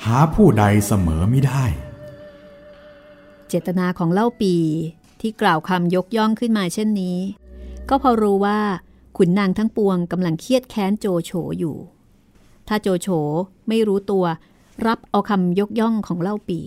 [0.05, 1.65] หาผู้ใดเสมอไม่ได้
[3.49, 4.55] เจตนาของเล่าปี
[5.21, 7.19] ที่กล่าวคำยกย่องขึ้นมาเช่นนี้
[7.89, 8.59] ก็พอรู้ว่า
[9.17, 11.77] ขุนนางทั้งปวงกำลังเครียดแค้นโจโฉอยู่
[12.69, 13.09] ถ้าโจโฉ
[13.69, 14.25] ไม่รู้ตัว
[14.87, 16.61] รับเอาคำยกย่องของเล่าปี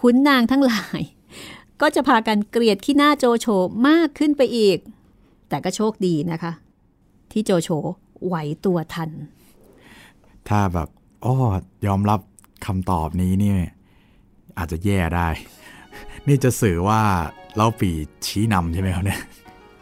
[0.00, 1.00] ขุนนางทั้งหลาย
[1.80, 3.46] ก็จะพากันเกลียดขี้หน้าโจโฉ
[3.88, 4.78] มากขึ้นไปอีก
[5.48, 6.52] แต่ก็โชคดีนะคะ
[7.32, 7.68] ที่โจโฉ
[8.26, 9.10] ไหวตัวทัน
[10.48, 10.88] ถ้าแบบ
[11.24, 11.36] อ้อ
[11.86, 12.20] ยอมรับ
[12.66, 13.52] คำตอบนี้นี่
[14.58, 15.28] อาจจะแย่ได้
[16.28, 17.00] นี่จะสื่อว่า
[17.56, 17.90] เล่าปี
[18.26, 19.20] ชี้นำใช่ไหมครับเนี่ย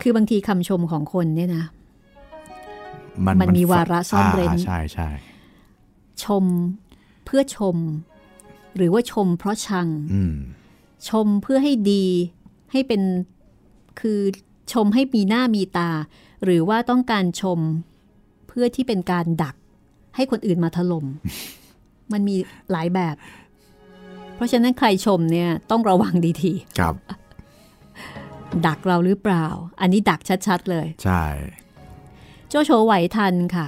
[0.00, 1.64] คือบางทีคำชมของคนเนี่ยนะ
[3.40, 5.08] มันมีวาระซ่อนเร้นใช่ใช่
[6.24, 6.44] ชม
[7.24, 7.76] เพื่อชม
[8.76, 10.34] หรือว่าชมเพราะชังอืม
[11.08, 12.04] ชมเพื่อให้ดี
[12.72, 13.02] ให้เป็น
[14.00, 14.20] คือ
[14.72, 15.90] ชมให้มีหน้ามีตา
[16.44, 17.58] หรือว่าต้องการชม
[18.48, 19.56] เพื่อที่เป็นการดัก
[20.16, 21.06] ให้คนอื่นมาถล่ม
[22.12, 22.36] มันมี
[22.70, 23.39] หลายแบบเพ
[24.40, 29.46] ราะฉะนั้นใครชมเนี่ยต้องระวังดีครับๆดักเราหรือเปล่า
[29.80, 31.24] อันนี้ดักชัดๆเลย ใช่
[32.48, 33.66] โจโฉไหวทันค่ะ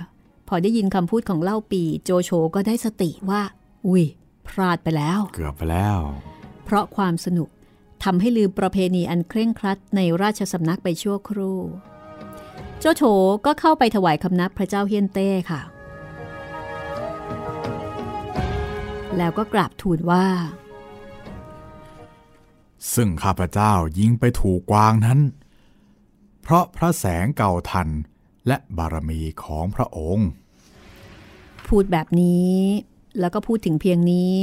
[0.48, 3.42] พอได้ยินคำพูดของเล่าปี โจโฉก็ได้สติว่า
[3.87, 4.04] อุ้ย
[4.48, 5.98] พลาดไปแล้ว เกือบไปแล้ว
[6.64, 7.48] เพราะความสนุก
[8.04, 11.58] ทำให้ลืมประเพณีอันเคร่งครัดในราชสำนักไปชั่วครู่
[12.80, 13.02] โจโฉ
[13.46, 15.61] ก็เข้าไปถวายคำนับพระเจ้าเฮียนเต้ค่ะ
[19.18, 20.24] แล้วก็กราบทูลว่า
[22.95, 25.21] ซึ่งข้าพเจ้ายิงไปถูกกวางนั้น
[26.42, 27.88] เพราะพระแสงเก่าทัน
[28.47, 30.29] และบารมีของพระองค์
[31.66, 32.57] พูดแบบนี้
[33.21, 34.37] แล้วก็พูดถึงเพียงนี้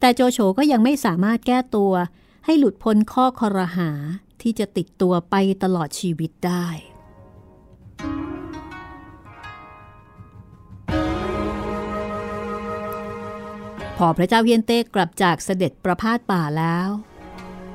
[0.00, 1.92] แต่โจโฉก็ยังไม่สามารถแก้ตัว
[2.44, 3.90] ให้หลุดพ้นข้อคอรหา
[4.42, 6.66] ที่จะติดตัวไปตลอดชีวิตได้
[13.96, 16.88] พอพระเจ้าเฮียนเต้กลับจากเสด็จประพาสป่าแล้ว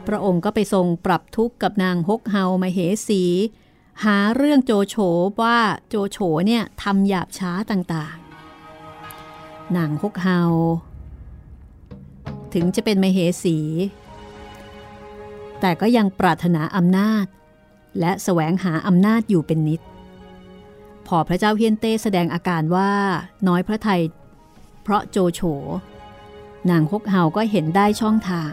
[0.08, 3.24] พระองค์ก็ไปทรงปรับทุกข์กับนางฮกเฮามาเหสี
[4.04, 4.96] หาเรื่องโจโฉ
[5.42, 5.58] ว่า
[5.90, 6.18] โจโฉ
[6.48, 10.42] เนี่ยทำหยาบช้าต่างๆ นางฮกเฮา
[12.54, 13.58] ถึงจะเป็นมเหสี
[15.60, 17.26] แต่ก็ยังปรารถนาอำนาจ
[18.00, 19.82] และแสวงหาอำนาจอยู่เป็นนิด
[21.08, 22.92] พอพระเจ้าเฮียนเต้แสดงอาการว่า
[23.48, 24.02] น้อยพระไทย
[24.84, 25.42] เพราะโจโฉ
[26.70, 28.52] นางฮกเฮาก็เห็นได้ช่องทาง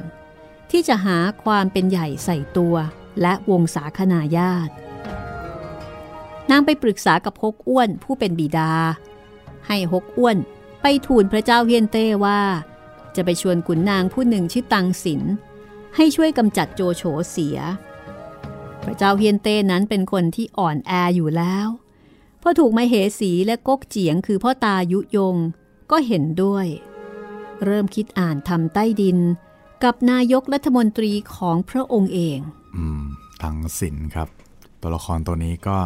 [0.77, 2.75] ที่จะหาความเป็นใหญ่ใส่ตัว
[3.23, 4.73] และวงศาคณาญาติ
[6.51, 8.73] นางไปปรึกษากับฮกอ้วนผู้เป็นบิดา
[9.67, 10.37] ให้ฮกอ้วน
[10.83, 12.41] ไปทูลพระเจ้าเฮียนเต้ว่า
[13.17, 15.23] จะไปชวนขุนนางผู้หนึ่งชื่อตังสิน
[15.97, 17.59] ให้ช่วยกำจัดโจโฉเสีย
[18.85, 21.67] พระเจ้าเฮียนเต้นั้นเป็นคนที่อ่อนแออยู่แล้ว
[22.43, 25.37] พอถูกมาเหสีและก๊กเจียงคือพ่อตายุยง
[25.91, 26.67] ก็เห็นด้วย
[27.65, 29.19] เริ่มคิดอ่านทำใต้ดิน
[29.85, 32.39] กับนายกรัฐมนตรีของพระองค์เอง
[32.77, 33.03] อืม
[33.43, 34.29] ตังสินครับ
[34.81, 35.79] ตัวละครตัวนี้ก็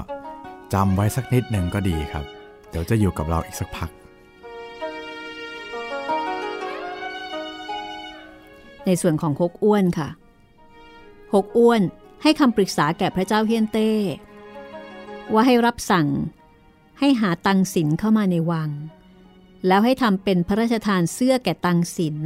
[0.75, 2.25] จำไว้สักนิดหนึ่งก็ดีครับ
[2.71, 3.91] เดี๋ยวจะอยู่กับเราอีกสักพัก
[8.87, 10.09] ในส่วนของฮกอ้วนค่ะ
[11.35, 11.83] ฮกอ้วน
[12.23, 13.91] ให้คำปรึกษาแก่พระเจ้าเฮียนเต้
[15.33, 16.09] ว่าให้รับสั่ง
[16.99, 18.71] ให้หาตังสินเข้ามาในวัง
[19.67, 22.17] แล้วให้ทำเป็นพระราชทานเสื้อแก่ตังสิน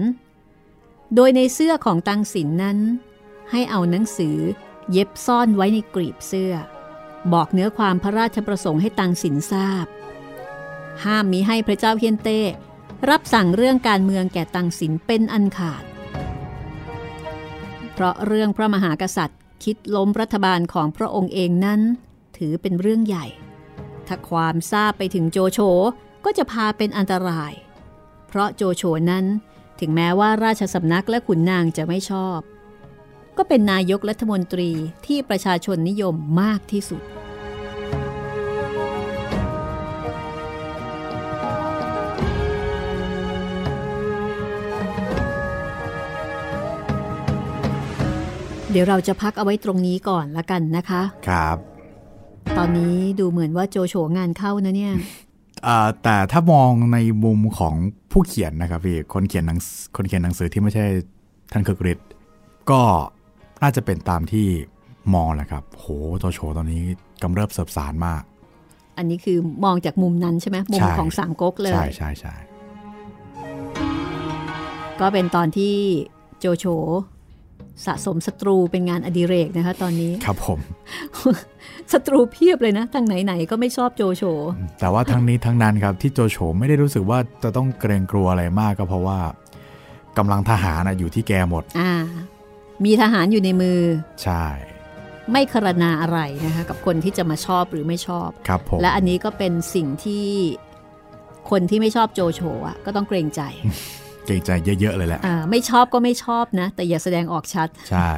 [1.14, 2.78] โดยในเสื้อของตังสินนั้น
[3.50, 4.36] ให้เอาหนังสือ
[4.92, 6.54] เย็บซ่อนไว้ในกรีบเสื้อ
[7.32, 9.86] บอกเนื้อความพระราชประสงค์ให้ตังสินทราบ
[11.04, 12.40] ห้ามมีให้พระเจ้าเฮียนเต้
[13.10, 15.84] รับสั่งเรื่องการเมืองแก่ตังสินเป็นอันขาด
[17.92, 21.80] เพราะเรื่องพระมหากษัตริย์คิดล้มรัฐบาลของพระองค์เองนั้น
[22.36, 23.26] ถือเป็นเรื่องใหญ่
[24.06, 25.58] ถ้าความทราบไปถึงโจโฉ
[26.24, 27.52] ก็จะพาเป็นอันตราย
[28.28, 29.24] เพราะโจโฉนั้น
[29.84, 32.38] ถึงแม้ว่าราชสำนักและขุนนางจะไม่ชอบ
[33.36, 34.70] ก็เป็นนายกรัฐมนตรี
[35.06, 37.02] ที่ประชาชนนิยมมากที่สุด
[48.70, 51.56] เดี๋ยวเราจะพักเอาไว้ตรงนี้ก่อนละกันนะคะ ครับ
[52.56, 54.94] ตอนนี้ดูเหมือนว่าโจโฉงานเข้านะเนี่ย
[55.66, 57.74] อ่าแต่ถ้ามองในมุมของ
[58.12, 59.58] ผู้เขียนนะครับพี่คนเขียนหนัง
[59.96, 60.84] คนเขียนหนังสือที่ไม่ใช่
[61.52, 62.08] ท่านเคิร์กฤทธิ์
[62.70, 62.80] ก็
[63.62, 64.46] น่าจะเป็นตามที่
[65.14, 65.86] มองแหละครับโห
[66.18, 66.82] โจโฉตอนนี้
[67.22, 68.22] กำเริบเสบสารมาก
[68.98, 72.34] อันนี้คือมองจากมุมนั้นใช่ไหมมุมใช่ของสามก๊กเลย ใช่ใช่ใช่
[75.00, 75.74] ก็เป็นตอนที่
[76.38, 76.64] โจโฉ
[77.86, 80.58] สะสมศัตรูเป็นงานอดิเรกนะคะตอนนี้ ครับผม
[81.92, 84.22] ศัตรูเพียบเลยนะทางไหนๆก็ไม่ชอบโจโฉ
[84.80, 89.18] แต่ว่าทั้งนี้ทั้งนั้นครับที่โจโฉไม่ได้รู้สึกว่าจะต้องเกรงกลัวอะไรมากก็เพราะว่า
[90.18, 91.92] กำลังทหารนะอยู่ที่แกหมดอ่า
[92.84, 93.80] มีทหารอยู่ในมือ
[94.22, 94.44] ใช่
[95.30, 100.26] ไม่คารนาอะไรนะคะกับคนที่จะมาชอบหรือไม่ชอบครับผมและอันนี้ก็เป็นสิ่งที่
[101.50, 103.40] คนที่ไม่ชอบโจโฉอะก็ต้องเกรงใจ
[104.26, 108.12] เกรงใจเยอะๆเลยแหละอ่าไม่ชอบก็ไม่ชอบนะ แต่อย่าแสดงออกชัด ใช่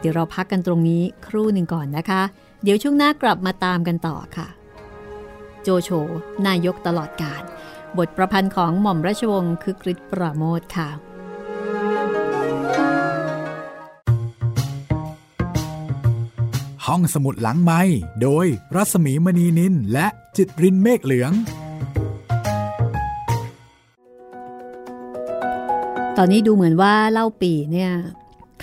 [0.00, 2.22] เดี๋ยวเราพักกันตรงนี้ครู่หนึ่งก่อนนะคะ
[2.62, 4.48] เดี๋ยวช่วงหน้ากลับมาตามกันต่อค่ะ
[5.62, 5.90] โจโฉ
[6.46, 7.42] นายกตลอดกาล
[7.98, 10.88] บทประพันธ์ของหม่อมราชวงศ์คือกริชปราโมทค่ะ
[16.86, 17.80] ห้องสมุดหลังไม้
[18.22, 21.32] โดยรัศมีมณีนินและจิตรินเมฆเหลือง
[26.18, 27.90] ตอนนี้ดูเหมือนว่าเล่าปีเนี่ย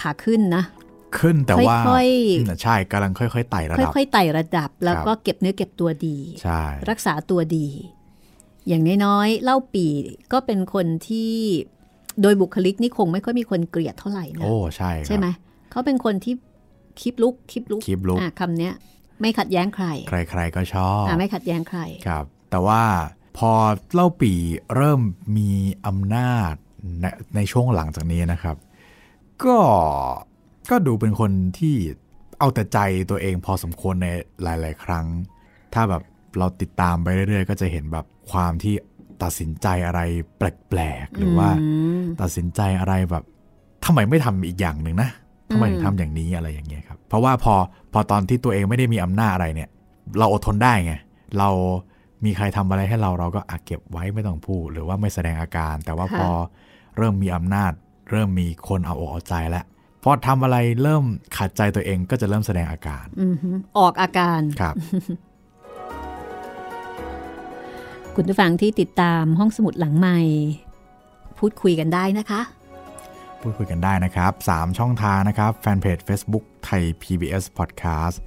[0.02, 0.64] ขาขึ้นนะ
[1.20, 7.68] ขึ้นแต่ว่าค่อยๆอืมใช่กำลังค่อยๆไต่ระดับค่อยๆไต่ระดับ แล้วครับก็เก็บเนื้อเก็บตัวดีใช่รักษาตัวดี
[8.68, 9.86] อย่างน้อยๆเล่าปี
[10.34, 11.34] ก็เป็นคนที่
[12.22, 15.28] โดยบุคลิกนี่คงไม่ค่อยมีคนเกลียดเท่าไหร่นะโอ้ใช่ครับใช่ไหม
[15.72, 16.34] เขาเป็นคนที่
[17.02, 18.74] คลิปลุกคลิปลุกคลิปลุกอะคำเนี้ย
[19.22, 22.82] ไม่ขัดแย้งใคร ใคร ๆ ก็ชอบอะไม่ขัดแย้งใครครับ แต่ว่า
[23.38, 23.52] พอ
[23.94, 24.34] เล่าปี
[24.76, 25.02] เริ่ม
[25.38, 25.52] มี
[25.88, 26.56] อำนาจ
[27.02, 28.58] ในในช่วงหลังจากนี้นะครับ
[29.44, 29.58] ก็
[30.70, 31.76] ก็ดูเป็นคนที่
[32.40, 34.08] เอาแต่ใจตัวเองพอสมควรใน
[34.44, 35.06] หลาย ๆ ครั้ง
[35.74, 36.04] ถ้าแบบ
[36.38, 38.74] เราติดตามไปเรื่อย ๆ ก็จะเห็นแบบความที่
[39.24, 40.02] ตัดสินใจอะไร
[40.38, 41.68] แปลก ๆ หรือว่าอื
[42.02, 43.24] มตัดสินใจอะไรแบบ
[43.86, 45.10] ทำไมไม่ทำอีกอย่างหนึ่งนะ
[45.52, 47.56] ทำไมถึงอืมทำอย่างนี้อะไรอย่างเงี้ยครับ เพราะว่าพอ
[47.94, 49.70] พอตอนที่ตัวเองไม่ได้มีอำนาจอะไรเนี่ย
[50.20, 50.94] เราอดทนได้ไง
[51.40, 51.50] เรา
[52.26, 56.30] มีใครทำอะไรให้เราเราก็อะเก็บไว้ไม่ต้องพูด หรือว่าไม่แสดงอาการ แต่ว่าพอ
[57.00, 57.72] เริ่มมีอำนาจ
[58.12, 59.64] เริ่มมีคนเอาอกเอาใจแล้ว
[60.04, 61.04] พอทำอะไรเริ่ม
[61.38, 64.76] ขัดใจตัวเองก็จะเริ่มแสดงอาการอือหือออกอาการครับ
[68.16, 70.20] คุณผู้ฟังที่ติดตามห้องสมุดหลังใหม่
[71.40, 72.42] พูดคุยกันได้นะคะ
[73.42, 78.18] พูดคุยกันได้นะครับ 3 ช่องทางนะครับ แฟนเพจ Facebook ไทย PBS Podcast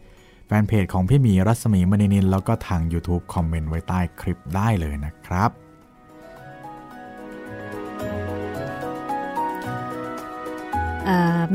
[0.47, 5.51] แฟนเพจของพี่หมีรัศมีมณีนิน แล้วก็ทาง YouTube คอมเมนต์ไว้ใต้คลิปได้เลยนะครับ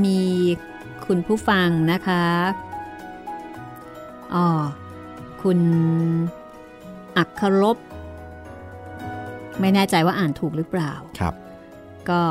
[0.05, 0.19] มี
[1.05, 2.25] คุณผู้ฟังนะคะ
[4.35, 4.47] อ๋อ
[5.43, 5.59] คุณ
[7.17, 7.77] อักครบ
[9.59, 11.33] ไม่แน่ใจว่าอ่านถูกหรือเปล่า ครับ
[12.09, 12.21] ก็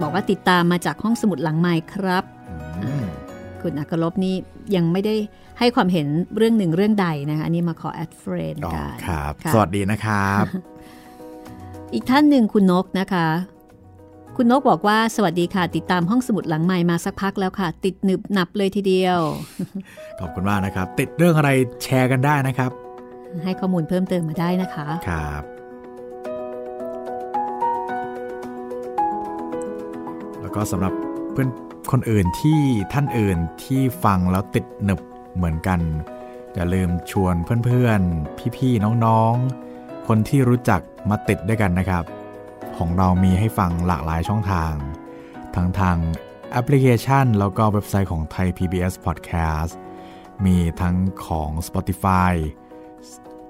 [0.00, 2.24] บอกว่าติดตามมาจากห้องสมุดหลังไมค์ครับ
[3.62, 4.34] คุณอักรบนี่
[4.76, 5.14] ยังไม่ได้
[5.58, 10.44] ให้ความเห็นเรื่องหนึ่งเรื่องใดนะคะอันนี้มาขอ add friend กันครับ สวัสดีนะครับ
[11.94, 13.26] อีกท่านหนึ่งคุณนกนะคะ
[14.36, 19.20] คุณนกบอกว่าสวัสดีค่ะ ติดตามห้องสมุดหลังไมค์มาสักพักแล้วค่ะ ติดหนึบหนับเลยทีเดียว
[20.20, 21.50] ขอบคุณมากนะครับ ติดเรื่องอะไร
[21.82, 22.70] แชร์กันได้นะครับ
[23.44, 25.42] ให้ข้อมูลเพิ่มเติมมาได้นะคะครับ
[30.40, 30.92] แล้วก็สำหรับ
[31.32, 31.48] เพื่อน
[31.92, 32.60] คนอื่นที่
[32.92, 35.00] ท่านอื่นที่ฟังแล้วติดหนึบ
[35.36, 35.80] เหมือนกัน
[36.54, 42.04] อย่าลืมชวนเพื่อนๆ พี่ๆ น้องๆ คนที่รู้จักมาติดด้วยกันนะครับ
[42.82, 44.74] ของเรามีให้ฟังหลากหลายช่องทาง
[45.54, 45.96] ทั้งทาง
[46.52, 49.72] แอปพลิเคชัน แล้วก็เว็บไซต์ของไทย PBS Podcast
[50.44, 52.34] มีทั้งของ Spotify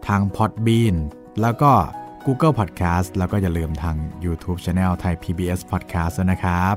[0.07, 0.97] ทาง Podbean
[1.43, 1.73] แล้วก็
[2.27, 6.77] Google Podcast แล้วก็อย่าลืมทาง YouTube Channel ไทย PBS Podcast นะครับ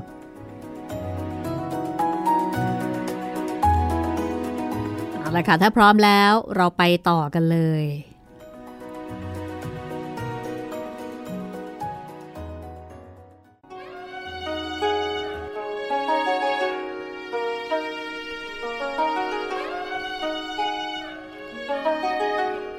[5.20, 7.84] เอาละค่ะ ถ้าพร้อมแล้วเราไปต่อกันเลย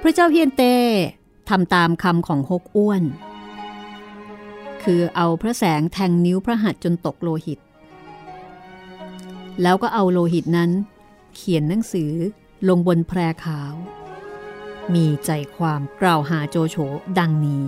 [0.08, 0.76] ระเจ้าเฮียนเต้
[1.50, 3.04] ทำตามคำของฮกอ้วน
[4.84, 7.60] คือเอาพระแสงแทงนิ้วพระหัตจนตกโลหิต
[9.62, 10.72] แล้วก็เอาโลหิตนั้น
[11.36, 12.12] เขียนหนังสือ
[12.68, 13.74] ลงบนแพรขาว
[14.94, 16.78] มีใจความกล่าวหาโจโฉ
[17.20, 17.68] ดังนี้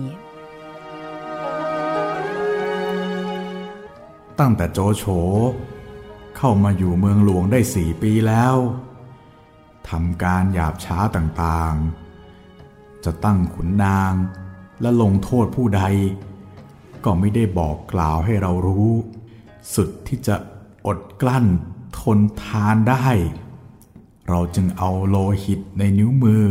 [4.38, 5.04] ตั้งแต่โจโฉ
[6.36, 8.56] เข้ามาอยู่เมืองหลวงได้สี่ปีแล้ว
[9.88, 11.99] ทำการหยาบช้าต่างๆ
[13.04, 14.14] จะตั้งขุนนาง
[14.80, 15.82] และลงโทษผู้ใด
[17.04, 18.90] ก็ไม่ได้บอกกล่าวให้เรารู้
[19.74, 20.36] สุดที่จะ
[20.86, 21.46] อดกลั้น
[22.00, 23.08] ทนทานได้
[24.28, 26.44] เราจึงเอาโลหิตในนิ้วมือ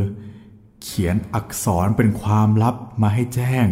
[0.81, 3.67] เขียนอักษรเป็นความลับมาให้แจ้ง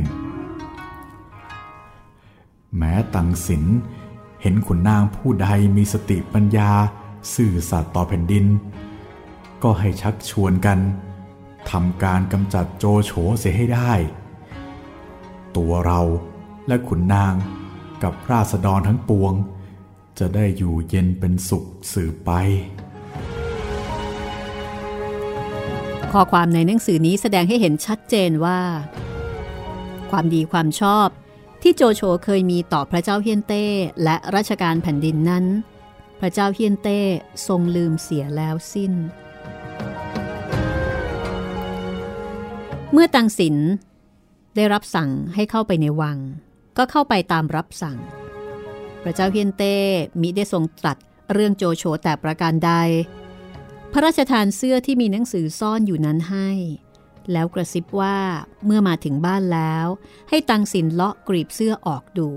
[2.78, 3.64] แม้ตังสิน
[4.42, 6.72] เห็นขุนนางผู้ใดมีสติปัญญา
[7.34, 8.46] สื่อสัตย์ต่อแผ่นดิน
[9.64, 10.80] ก็ให้ชักชวนกัน
[11.72, 13.94] ทำการกำจัดโจโฉเสียให้ได้
[15.58, 16.02] ตัวเรา
[16.68, 17.36] และขุนนาง
[18.04, 19.34] กับราษฎรทั้งปวง
[20.20, 22.32] จะได้อยู่เย็นเป็นสุขสืบไป
[26.12, 28.60] ข้อความในหนังสือนี้แสดงให้เห็นชัดเจนว่า
[30.12, 31.08] ความดีความชอบ
[31.62, 33.66] ที่โจโฉเคยมีต่อพระเจ้าเฮียนเต้
[34.04, 35.46] และรัชกาลแผ่นดินนั้น
[36.20, 37.00] พระเจ้าเฮียนเต้
[37.48, 38.94] ทรงลืมเสียแล้วสิ้น
[42.94, 43.56] เมื่อตังสิน
[44.56, 46.18] ได้รับสั่งให้เข้าไปในวัง
[46.78, 47.98] ก็เข้าไปตามรับสั่ง
[49.04, 49.76] พระเจ้าเฮียนเต้
[50.22, 50.98] มิได้ทรงตรัส
[51.34, 52.72] เรื่องโจโฉแต่ประการใด
[53.92, 56.50] พระราชทานเสื้อที่มีหนังสือซ่อนอยู่นั้นให้
[57.32, 58.18] แล้วกระซิบว่า
[58.66, 59.88] เมื่อมาถึงบ้านแล้ว
[60.30, 62.30] ให้ตังสินเลาะกรีบเสื้อออกดู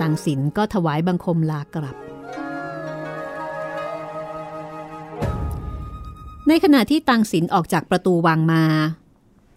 [0.00, 1.96] ตังสินก็ถวายบังคมลากลับ
[6.48, 8.64] ในขณะที่ตังสินออกจากประตูวังมา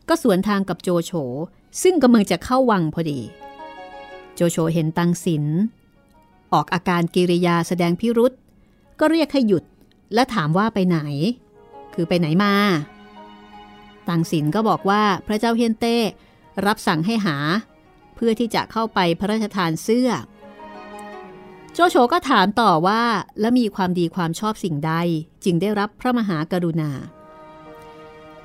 [0.09, 1.11] ก็สวนทางกับโจโฉ
[1.81, 3.19] ซึ่งกำลังจะเข้าวังพอดี
[4.35, 5.43] โจโฉเห็นตังสิน
[6.53, 8.33] ออกอาการกิริยาแสดงพิรุษ
[8.99, 9.63] ก็เรียกให้หยุด
[10.13, 10.99] และถามว่าไปไหน
[11.93, 12.53] คือไปไหนมา
[14.09, 15.97] ตังสินก็บอกว่าพระเจ้าเฮียนเต้
[16.65, 17.37] รับสั่งให้หา
[18.15, 20.09] เพื่อที่จะเข้าไปพระราชทานเสื้อ
[21.79, 23.03] โจโฉก็ถามต่อว่า
[23.39, 24.93] แล้วมีความดีความชอบสิ่งใด
[25.43, 26.91] จึงได้รับพระมหากรุณา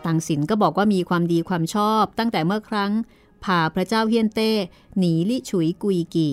[0.05, 2.93] ตังสินก็บอกว่ามีความดีความชอบตั้งแต่เมื่อครั้ง
[3.45, 4.51] พาพระเจ้าเฮียนเต้
[4.99, 6.30] หนีลิฉุยกุยกี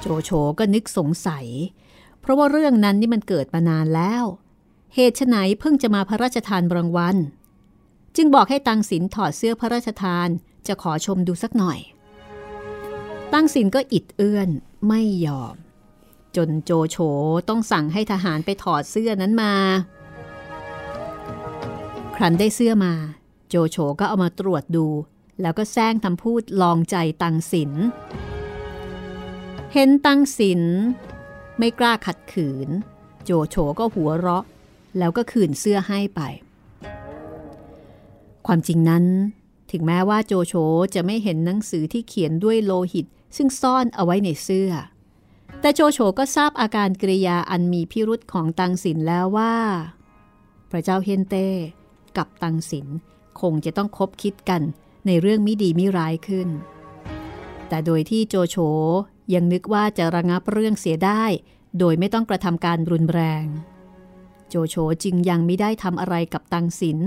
[0.00, 1.46] โจโฉก็นึกสงสัย
[2.20, 4.24] เพราะว่าเรื่องนั้นนี่มันเกิดมานานแล้ว
[4.94, 7.16] เหตุไฉนเพิ่งจะมาพระราชทานรางวัล
[8.16, 10.28] จึงบอกให้ตังสินถอดเสื้อพระราชทาน
[10.66, 11.80] จะขอชมดูสักหน่อย
[13.32, 14.48] ตั้งสินก็อิดเอื้อน
[14.88, 15.54] ไม่ยอม
[16.36, 16.96] จนโจโฉ
[17.48, 19.54] ต้องสั่งให้ทหารไปถอดเสื้อนั้นมา
[22.16, 22.92] ครั้นได้เสื้อมา
[23.48, 24.86] โจโฉก็เอามาตรวจดู
[25.40, 27.70] แล้วก็แซงทำพูดลองใจตังสิน
[29.72, 30.62] เห็นตังสิน
[31.58, 32.68] ไม่กล้าขัดขืน
[33.24, 34.44] โจโฉก็หัวเราะ
[34.98, 36.20] แล้วก็คืนเสื้อให้ไป
[38.46, 39.04] ความจริงนั้น
[39.70, 40.54] ถึงแม้ว่าโจโฉ
[40.94, 43.06] จะไม่เห็นหนังสือที่เขียนด้วยโลหิต
[43.36, 44.72] ซึ่งซ่อนเอาไว้ในเสื้อ
[45.60, 49.54] แต่โจโฉก็ทราบอาการกริยาอันมีพิรุษของตังสินแล้วว่า
[50.70, 51.48] พระเจ้าเฮนเต้
[52.16, 52.86] กับตังสิน
[53.40, 54.62] คงจะต้องคบคิดกัน
[55.06, 56.48] ในเรื่องมิดีมิร้ายขึ้น
[57.68, 58.56] แต่โดยที่โจโฉ
[59.34, 61.24] ยังนึกว่าจะระงับเรื่องเสียได้
[61.78, 63.44] โดยไม่ต้องกระทำการรุนแรง
[64.48, 66.98] โจโฉจึงยังไม่ได้ทำอะไรกับตังสิน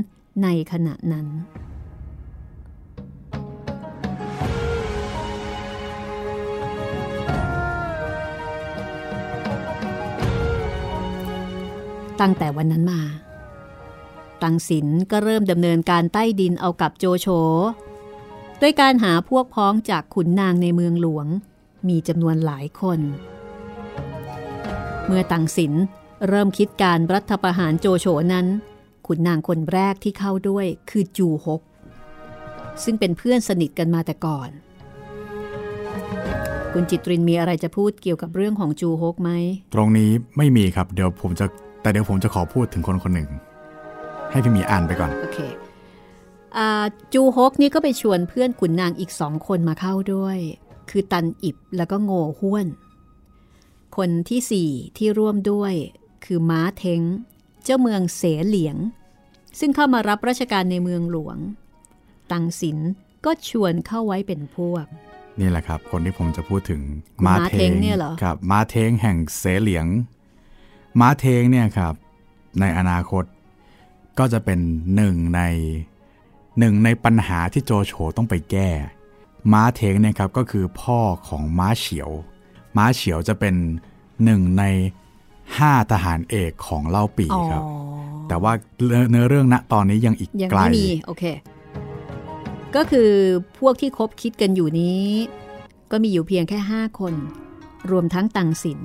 [0.43, 1.27] ในขณะนั้น
[12.21, 13.01] ตั้งแต่วันนั้นมา
[14.43, 17.27] ตังสินก็เริ่มดำเนินการใต้ดินเอากับโจโฉ
[18.61, 21.27] ด้วยการหาพวกพ้องจากขุนนางในเมืองหลวง
[21.87, 22.99] มีจำนวนหลายคน
[25.05, 25.73] เมื่อตังสิน
[26.27, 28.45] เริ่มคิดการรัฐประหารโจโฉนั้น
[29.07, 31.61] ขุนนางคนแรกที่เข้าด้วยคือจูฮก
[32.83, 34.49] ซึ่งเป็นเพื่อนสนิทกันมาแต่ก่อน
[36.73, 39.31] คุณจิตรินมีอะไรจะพูดเกี่ยวกับเรื่องของจูฮกไหม
[39.73, 41.45] ตรงนี้ไม่มีครับ เดี๋ยวผมจะ
[41.81, 43.29] แต่เดี๋ยวผมจะขอพูดถึงคนคนหนึ่ง
[44.31, 45.39] ให้พี่หมีอ่านไปก่อน โอเค
[46.57, 50.37] อ่าจูฮกนี่ก็ไปชวนเพื่อนขุนนางอีกสองคนมาเข้าด้วย
[50.89, 52.67] คือตันอิบแล้วก็โง่ห้วน
[53.97, 55.73] คนที่สี่ที่ร่วมด้วย
[56.25, 57.01] คือม้าเทง
[57.63, 58.77] เจ้าเมืองเสเหลียง
[59.59, 61.37] ซึ่งเข้ามารับราชการในเมืองหลวง
[62.31, 62.77] ตังสิน
[63.25, 64.85] ก็ชวนเข้าไว้เป็นพวก
[65.39, 66.81] นี่แหละครับ คนที่ผมจะพูดถึง
[67.25, 69.85] ม้าเท้งเนี่ยเหรอครับม้าเทงแห่งเสเหลียง
[70.99, 71.93] ม้าเทงเนี่ยครับ
[72.59, 73.23] ในอนาคต
[74.19, 74.59] ก็จะเป็น
[74.95, 75.41] หนึ่งใน
[76.59, 78.69] หนึ่งในปัญหาที่โจโฉต้องไปแก้
[79.53, 82.11] ม้าเทงเนี่ยครับก็คือพ่อของม้าเฉียว
[82.77, 83.55] ม้าเฉียวจะเป็น
[84.23, 84.63] หนึ่งใน
[85.57, 87.63] ห้าทหารเอกของเล่าปีอ๋อครับ
[88.27, 88.53] แต่ว่า
[89.09, 91.23] เนื้อเรื่องณตอนนี้ยังอีกยังไกลไม่มีโอเค
[92.75, 93.11] ก็คือ
[93.59, 95.05] พวกที่คบคิดกันอยู่นี้
[95.91, 97.13] ก็มีอยู่เพียงแค่ห้าคน
[97.91, 98.79] รวมทั้งตังสิน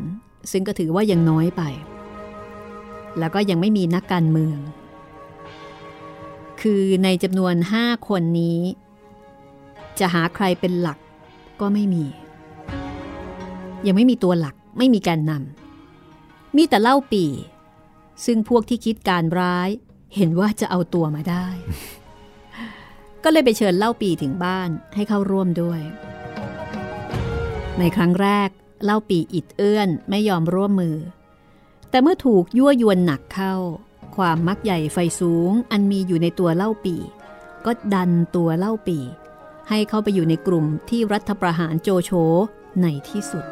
[0.50, 1.62] ซึ่งก็ถือว่ายังน้อยไป
[3.18, 4.58] แล้วก็ยังไม่มีนักการเมือง
[6.60, 8.60] คือในจำนวนห้าคนนี้
[9.98, 10.98] จะหาใครเป็นหลัก
[11.60, 12.04] ก็ไม่มี
[13.86, 17.24] ยังไม่มีตัวหลักไม่มีการนำมีแต่เล่าปี
[18.24, 19.68] ซึ่งพวกที่คิดการร้าย
[20.16, 21.46] เห็นว่าจะเอาตัวมาได้
[23.24, 25.80] ก็เลยไปเชิญเล่าปีถึงบ้านให้เข้าร่วมด้วย
[27.78, 28.48] ในครั้งแรก
[28.84, 30.96] เล่าปีอิดเอื้อนไม่ยอมร่วมมือ
[31.90, 33.54] แต่เมื่อถูกยั่วยวนหนักเข้า
[34.16, 36.96] ความมักใหญ่ไฟสูงอันมีอยู่ในตัวเล่าปี
[37.64, 38.98] ก็ดันตัวเล่าปี
[39.68, 42.10] ให้เข้าไปอยู่ในกลุ่มที่รัฐประหารโจโฉ
[42.82, 43.44] ในที่สุด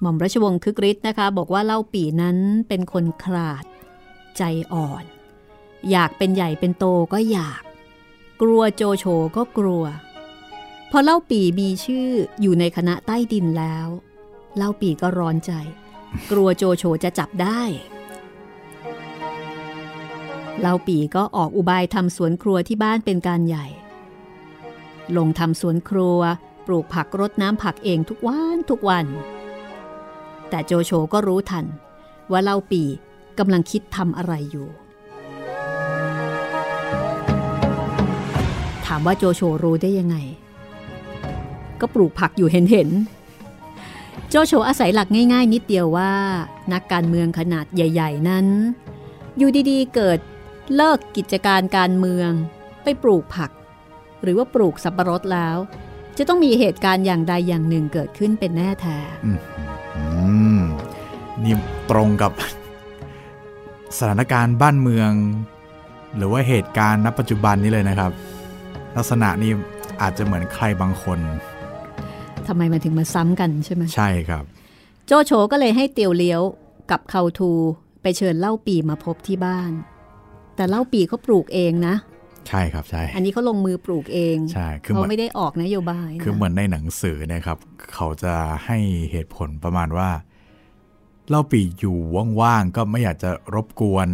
[0.00, 2.36] หม่อมราชวงศ์คึกฤทธิ์นะคะ บอกว่าเล่าปีนั้น
[2.68, 3.64] เป็นคนขลาด
[4.36, 5.04] ใจอ่อน
[5.90, 7.62] อยากเป็นใหญ่เป็นโตก็อยาก
[8.42, 9.04] กลัวโจโฉ
[9.36, 9.84] ก็กลัว
[10.90, 12.08] พอเล่าปีมีชื่อ
[12.40, 13.86] อยู่ในคณะใต้ดินแล้ว
[14.56, 15.52] เล่าปีก็ร้อนใจ
[16.30, 17.62] กลัวโจโฉจะจับได้
[20.60, 23.66] เล่าปีก็ออกอุบายทำสวนครัวที่บ้านเป็นการใหญ่
[25.16, 26.20] ลงทำสวนครัว
[26.66, 29.06] ปลูกผักรดน้ำผักเองทุกวันทุกวัน
[30.50, 31.66] แต่โจโฉก็รู้ทัน
[32.30, 32.82] ว่าเล่าปี
[33.38, 34.68] กำลังคิดทำอะไรอยู่
[38.86, 40.16] ถามว่าโจโฉรู้ได้ยังไง
[41.80, 46.12] ก็ปลูกผักอยู่เห็นเห็นๆโจโฉอาศัยหลักง่าย ๆ นิดเดียวว่า
[46.72, 48.46] นักการเมืองขนาดใหญ่ ๆ นั้น
[49.38, 50.18] อยู่ดีๆ เกิด
[50.74, 52.30] เลิกกิจการการเมือง
[52.82, 53.50] ไปปลูกผัก
[54.22, 55.56] หรือว่าปลูกสับปะรดแล้ว
[56.16, 58.98] จะต้องมีเหตุการณ์อย่างใดอย่างหนึ่งเกิดขึ้นเป็นแน่แท้
[61.42, 61.54] นี่
[61.90, 62.32] ตรงกับ
[63.98, 65.10] สถานการณ์บ้านเมือง
[66.16, 68.12] หรือว่าเหตุการณ์ณปัจจุบันนี้เลยนะครับ
[68.96, 69.52] ลักษณะนี้
[70.02, 71.18] อาจจะเหมือนใครบางคน
[72.48, 74.44] ทำไมมันถึงมาซ้ำกันใช่ไหมใช่ครับ
[75.06, 76.42] โจโฉก็เลยให้เตียวเลี้ยว
[76.90, 77.50] กับเขาทู
[78.02, 79.70] ไปเชิญเล่าปีมาพบที่บ้าน
[80.56, 81.94] แต่เล่าปีเขาปลูกเองนะ
[82.48, 87.58] ใช่ครับใช่ อันนี้เขาลงมือปลูกเองใช่คือเขาเหมือนไม่ได้ออกนโยบายนะคือเหมือนในหนังสือเนะครับ
[87.94, 88.34] เขาจะ
[88.64, 88.78] ให้
[89.10, 90.10] เหตุผลประมาณว่า
[91.28, 91.96] เล่าปีอยู่
[92.40, 94.08] ว่างๆก็ไม่อยากจะรบกวน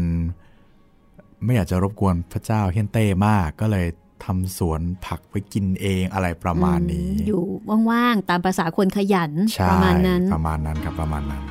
[1.45, 3.87] ไม่อยากจะรบกวนพระเจ้าเฮียนเต้มากก็เลย
[4.25, 7.45] ทำสวนผักไว้กินเองอะไรประมาณนี้อืมอยู่
[7.91, 11.43] ว่างๆ ตามภาษาคนขยันใช่ประมาณนั้น ประมาณนั้นครับประมาณนั้น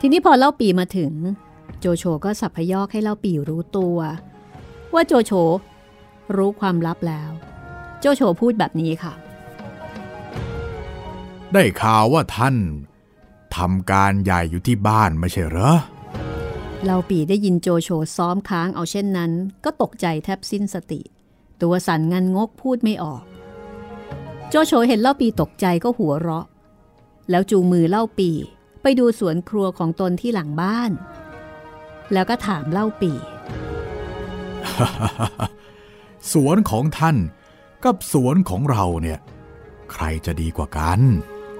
[0.00, 1.12] ทีนี้พอเล่าปีมาถึง
[1.80, 3.98] โจโฉก็สับพยอกให้เล่าปีรู้ตัว
[4.94, 5.32] ว่าโจโฉ
[6.36, 7.30] รู้ความลับแล้ว
[8.00, 9.12] โจโฉพูดแบบนี้ค่ะ
[11.52, 12.56] ได้ข่าวว่าท่าน
[13.56, 15.72] ทำการใหญ่อยู่ที่บ้านไม่ใช่เหรอ
[16.84, 19.32] เล่าปีได้ยินโจโฉซ้อมค้างเอาเช่นนั้น
[19.64, 21.00] ก็ตกใจแทบสิ้นสติ
[21.62, 23.22] ตัวสั่นงันงกพูดไม่ออก
[24.48, 26.46] โจโฉเห็นเล่าปีตกใจก็หัวเราะ
[27.30, 28.30] แล้วจูงมือเล่าปี
[28.82, 30.90] ไปดูสวนครัวของตนที่หลังบ้าน
[32.12, 33.12] แล้วก็ถามเล่าปี
[36.32, 37.16] สวนของท่าน
[37.84, 39.18] กับสวนของเราเนี่ย
[39.92, 41.00] ใครจะดีกว่ากัน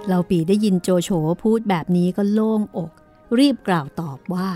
[0.06, 1.10] เล่าปีได้ยินโจโฉ
[1.42, 2.92] พูดแบบนี้ก็โล่งอก
[3.38, 4.48] รีบกล่าวตอบว่า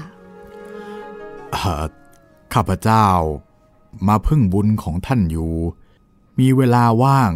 [2.54, 3.08] ข้าพเจ้า
[4.08, 5.54] มาพึ่งบุญของท่านอยู่
[6.38, 7.32] มีเวลาว่าง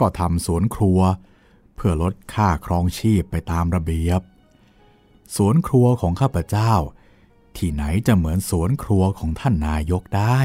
[0.00, 1.00] ก็ทำสวนครัว
[1.74, 4.20] เพื่อลดค่าครองชีพไปตามระเบียบ
[5.36, 6.72] สวนครัวของข้าพเจ้า
[7.56, 10.40] ที่ไหนจะเหมือนสวนครัวของท่านนายกได้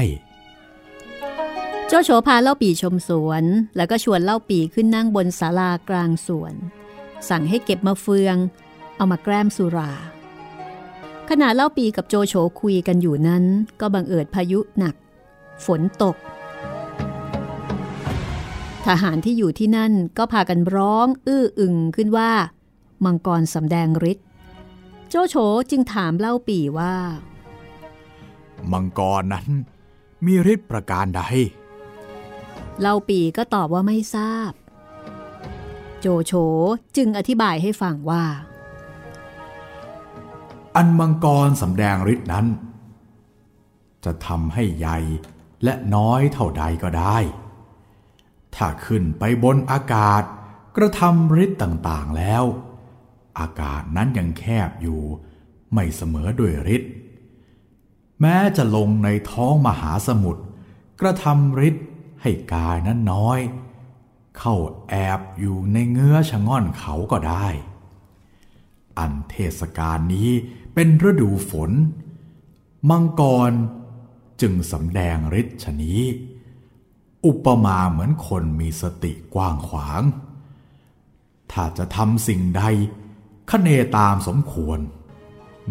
[1.86, 3.44] โจโฉพาเล่าปีชมสวน
[3.76, 6.54] แล้วก็ชวนเล่าปีขึ้นนั่งบนศาลากลางสวน
[7.28, 8.36] สั่งให้เก็บมาเฟือง
[8.96, 9.92] เอามาแกล้มสุรา
[11.28, 13.44] ขณะเล่าปีกับโจโฉคุยกันอยู่นั้น
[13.80, 14.94] ก็บังเอิญพายุหนัก
[15.66, 16.16] ฝนตก
[18.86, 22.30] ทหารที่อยู่ที่นั่นก็พากันร้อง อื้ออึงขึ้นว่า
[23.04, 24.26] มังกรสำแดงฤทธิ์
[25.08, 25.34] โจโฉ
[25.70, 26.94] จึงถามเล่าปีว่า
[28.72, 29.48] มังกรนั้น
[30.26, 31.22] มีฤทธิ์ประการใด
[32.80, 34.52] เล่าปีก็ตอบว่าไม่ทราบ
[36.00, 36.32] โจโฉ
[36.96, 38.24] จึงอธิบายให้ฟังว่า
[40.76, 42.46] อันมังกรสำแดงฤทธิ์นั้น
[44.04, 44.98] จะทำให้ใหญ่
[45.64, 47.18] และน้อยเท่าใดก็ได้
[48.54, 50.22] ถ้าขึ้นไปบนอากาศ
[50.76, 52.44] กระทำฤทธิ์ต่างๆแล้ว
[53.38, 55.00] อากาศนั้นยังแคบอยู่
[55.72, 56.90] ไม่เสมอด้วยฤทธิ์
[58.20, 60.42] แม้จะลงในท้องมหาสมุทร
[61.00, 61.86] กระทำฤทธิ์
[62.22, 63.38] ให้กายนั้นน้อย
[64.38, 64.54] เข้า
[64.88, 67.46] แอบอยู่ในเงื้อชะง่อนเขาก็ได้
[68.98, 70.30] อันเทศกาลนี้
[70.74, 71.70] เป็นฤดูฝน
[72.90, 73.52] มังกร
[74.40, 76.00] จึงสำแดงฤทธิ์ชนี้
[77.26, 80.02] อุปมาเหมือนคนมีสติกว้างขวาง
[81.52, 82.62] ถ้าจะทำสิ่งใด
[83.50, 84.78] คเนตามสมควร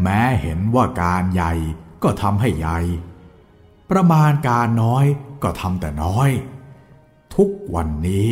[0.01, 1.53] แม้เห็นว่าการใหญ่
[2.03, 2.79] ก็ทำให้ใหญ่
[3.89, 5.05] ประมาณการน้อย
[5.43, 6.29] ก็ทำแต่น้อย
[7.35, 8.29] ทุกวันนี้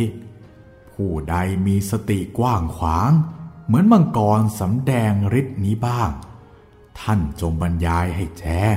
[0.90, 1.36] ผู้ใด
[1.66, 3.10] มีสติกว้างขวาง
[3.66, 6.10] เหมือนมังกรสำแดงฤทธิ์นี้บ้าง
[7.00, 8.66] ท่านจงบรรยายให้แจ้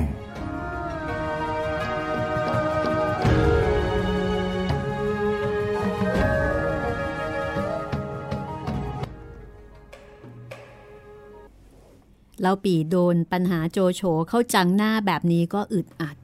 [12.42, 16.16] เล่าปีโดนปัญหาโจโฉเข้าจังหน้าแบบนี้ก็อึดอัด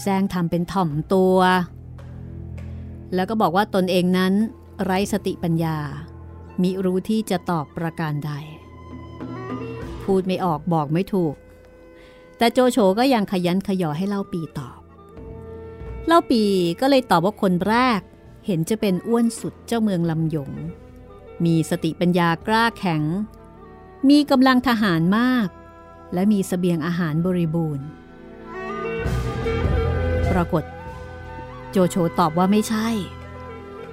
[0.00, 1.36] แซงทำเป็นถ่อมตัว
[3.14, 4.32] แล้วก็บอกว่าตนเองนั้น
[4.84, 5.76] ไร้สติปัญญา
[6.62, 8.32] มิรู้ที่จะตอบประการใด
[10.04, 11.34] พูดไม่ออกบอกไม่ถูก
[12.38, 14.80] แต่โจโฉก็ยังขยันขยอให้เล่าปีตอบ
[16.06, 16.42] เล่าปี
[16.80, 18.00] ก็เลยตอบว่าคนแรก
[18.46, 20.50] เห็นจะเป็นอ้วนสุดเจ้าเมืองลำยง
[21.44, 23.02] มีสติปัญญากล้าแข็ง
[24.10, 25.48] มีกำลังทหารมาก
[26.14, 27.86] และมีสเสบียงอาหารบริบูรณ์
[30.30, 30.64] ปรากฏ
[31.70, 32.88] โจโฉตอบว่าไม่ใช่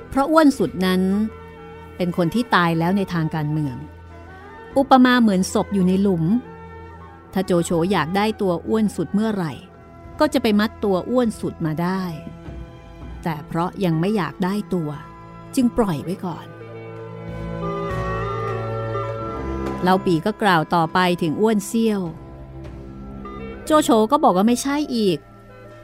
[0.09, 1.01] เพราะอ้วนสุดนั้น
[1.97, 3.75] เป็นคนที่ตายแล้วในทางการเมือง
[4.77, 6.23] อุปมาเหมือนศพอยู่ในหลุม
[7.33, 9.53] ถ้าโจโฉอยากได้ตัวอ้วนสุดเมื่อไหร่
[10.19, 12.03] ก็จะไปมัดตัวอ้วนสุดมาได้
[13.23, 14.89] แต่เพราะยังไม่อยากได้ตัว
[15.55, 16.47] จึงปล่อยไว้ก่อน
[19.83, 22.01] เล่าปีก็กล่าวต่อไปถึงอ้วนเซี่ยว
[23.65, 25.19] โจโฉก็บอกว่าไม่ใช่อีก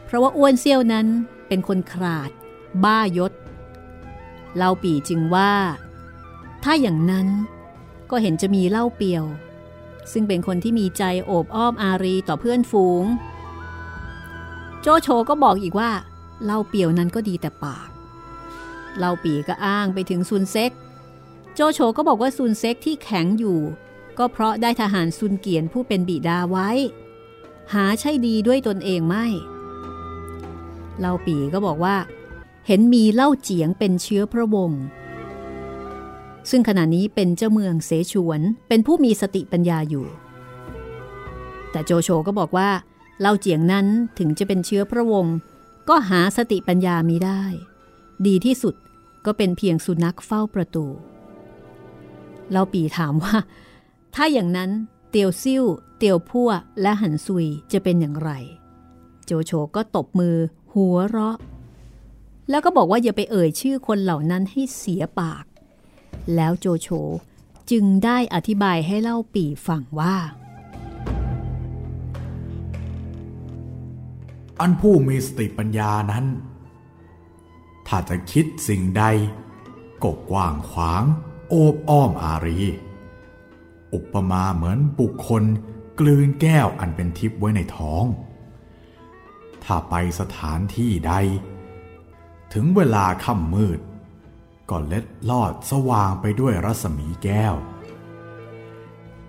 [0.05, 1.07] เพราะว่าอ้วนเซี่ยวนั้น
[1.47, 2.29] เป็นคนขาด
[2.83, 3.31] บ้ายศ
[4.57, 5.53] เล่าปีจึงว่า
[6.63, 7.27] ถ้าอย่างนั้น
[8.11, 9.23] ก็เห็นจะมีเล่าเปียว
[10.11, 13.05] ซึ่งเป็นคนที่มีใจโอบอ้อมอารีต่อเพื่อนฝูง
[14.81, 15.91] โจโฉก็บอกอีกว่า
[16.43, 17.89] เล่าเปียวนั้นก็ดีแต่ปาก
[18.97, 20.71] เล่าปีก็อ้างไปถึงซุนเซ็ก
[21.53, 23.59] โจโฉก็บอกว่าซุนเซ็กที่แข็งอยู่
[24.18, 26.70] ก็เพราะได้ทหารซุนเกียนผู้เป็นบิดาไว้
[27.74, 29.26] หาใช่ดีด้วยตนเองไม่
[30.99, 31.95] เล่าปีก็บอกว่า
[32.68, 34.82] เห็นมีเล่าเจียงเป็นเชื้อพระวงศ์
[36.49, 40.05] ซึ่งขณะนี้เป็นเจ้าเมืองเสฉวนเป็นผู้มีสติปัญญาอยู่
[41.72, 42.70] แต่โจโฉก็บอกว่า
[43.22, 43.86] เล่าเจียงนั้น
[44.20, 45.36] ถึงจะเป็นเชื้อพระวงศ์
[45.89, 47.41] ก็หาสติปัญญามีได้
[48.28, 48.76] ดีที่สุด
[49.26, 50.86] ก็เป็นเพียงสุนัขเฝ้าประตู
[52.51, 53.36] เล่าปีถามว่า
[54.16, 54.72] ถ้าอย่างนั้น
[55.09, 55.63] เตียวซิ่ว
[55.97, 56.49] เตียวพั่ว
[56.82, 58.32] และหันซุยจะเป็นอย่างไร
[59.26, 60.38] โจโฉก็ตบมือ
[60.74, 61.38] หัวเราะ
[62.49, 65.45] แล้วก็บอกว่าอย่าไปเอ่ยชื่อคนเหล่านั้นให้เสียปาก
[66.36, 66.88] แล้วโจโฉ
[67.72, 70.16] จึงได้อธิบายให้เล่าปี่ฟังว่า
[74.59, 76.26] อันผู้มีสติปัญญานั้น
[77.88, 79.03] ถ้าจะคิดสิ่งใด
[80.03, 81.03] ก็กว้างขวาง
[81.49, 82.59] โอบอ้อมอารี
[83.93, 85.43] อุปมาเหมือนบุคคล
[85.99, 88.05] กลืนแก้วอันเป็นทิพย์ไว้ในท้อง
[89.63, 91.13] ถ้าไปสถานที่ใด
[92.53, 93.79] ถึงเวลาค่ำมืด
[94.69, 97.55] ก็เล็ดลอดสว่างไปด้วยรัศมีแก้ว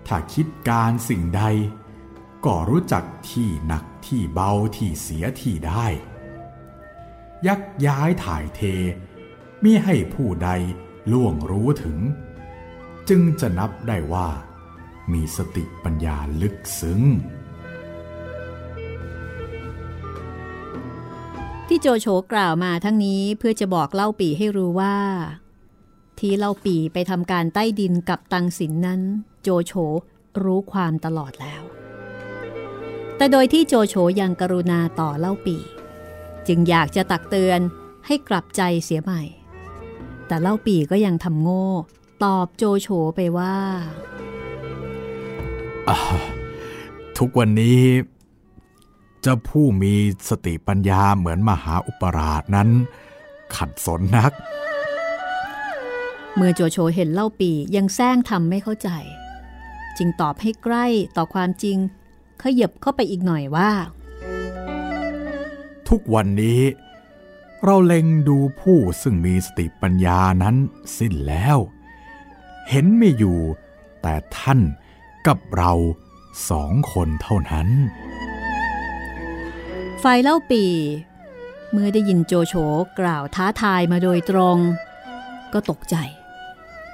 [0.07, 1.43] ถ้าคิดการสิ่งใด
[2.45, 5.87] ก็รู้จักที่หนักที่เบาที่เสียที่ได้
[7.47, 8.61] ยักย้ายถ่ายเท
[9.63, 10.49] มิให้ผู้ใด
[11.11, 11.97] ล่วงรู้ถึง
[13.09, 14.29] จึงจะนับได้ว่า
[15.13, 17.01] มีสติปัญญาลึกซึ้ง
[21.67, 24.95] ที่โจโฉกล่าวมาทั้งนี้เพื่อจะบอกเล่าปีให้รู้ว่า
[26.19, 29.01] ที่เล่าปีไปทำการใต้ดินกับตังสินนั้น
[29.41, 29.73] โจโฉ
[30.43, 31.63] รู้ความตลอดแล้ว
[33.17, 35.57] แต่โดยที่โจโฉยังกรุณาต่อเล่าปี
[36.47, 37.59] จึงอยากจะตักเตือน
[38.05, 39.21] ให้กลับใจเสียใหม่
[40.27, 41.67] แต่เล่าปีก็ยังทำโง่
[42.23, 43.55] ตอบโจโฉไปว่า
[47.17, 47.81] ทุกวันนี้
[49.21, 49.93] เจ้าผู้มี
[50.29, 52.69] สติปัญญาเหมือนมหาอุปราชนั้น
[53.55, 54.31] ขัดสนนัก
[56.35, 58.89] เมื่อโจโฉเห็นเล่าปียังแซงทำไม่เข้าใจ
[59.97, 60.85] จึงตอบให้ใกล้
[61.17, 61.77] ต่อความจริง
[62.41, 63.71] ขยับเข้าไปอีกหน่อยว่า
[65.89, 66.61] ทุกวันนี้
[67.63, 70.55] เราเล็งดูผู้ซึ่งมีสติปัญญานั้น
[70.97, 71.57] สิ้นแล้ว
[72.69, 73.39] เห็นไม่อยู่
[74.01, 74.59] แต่ท่าน
[75.27, 75.73] กับเรา
[76.49, 77.67] สองคนเท่านั้น
[80.03, 80.63] ฝ่ายเล่าปี
[81.71, 82.53] เมื่อได้ยินโจโฉ
[82.99, 84.57] กล่าวท้าทายมาโดยตรง
[85.53, 85.95] ก็ตกใจ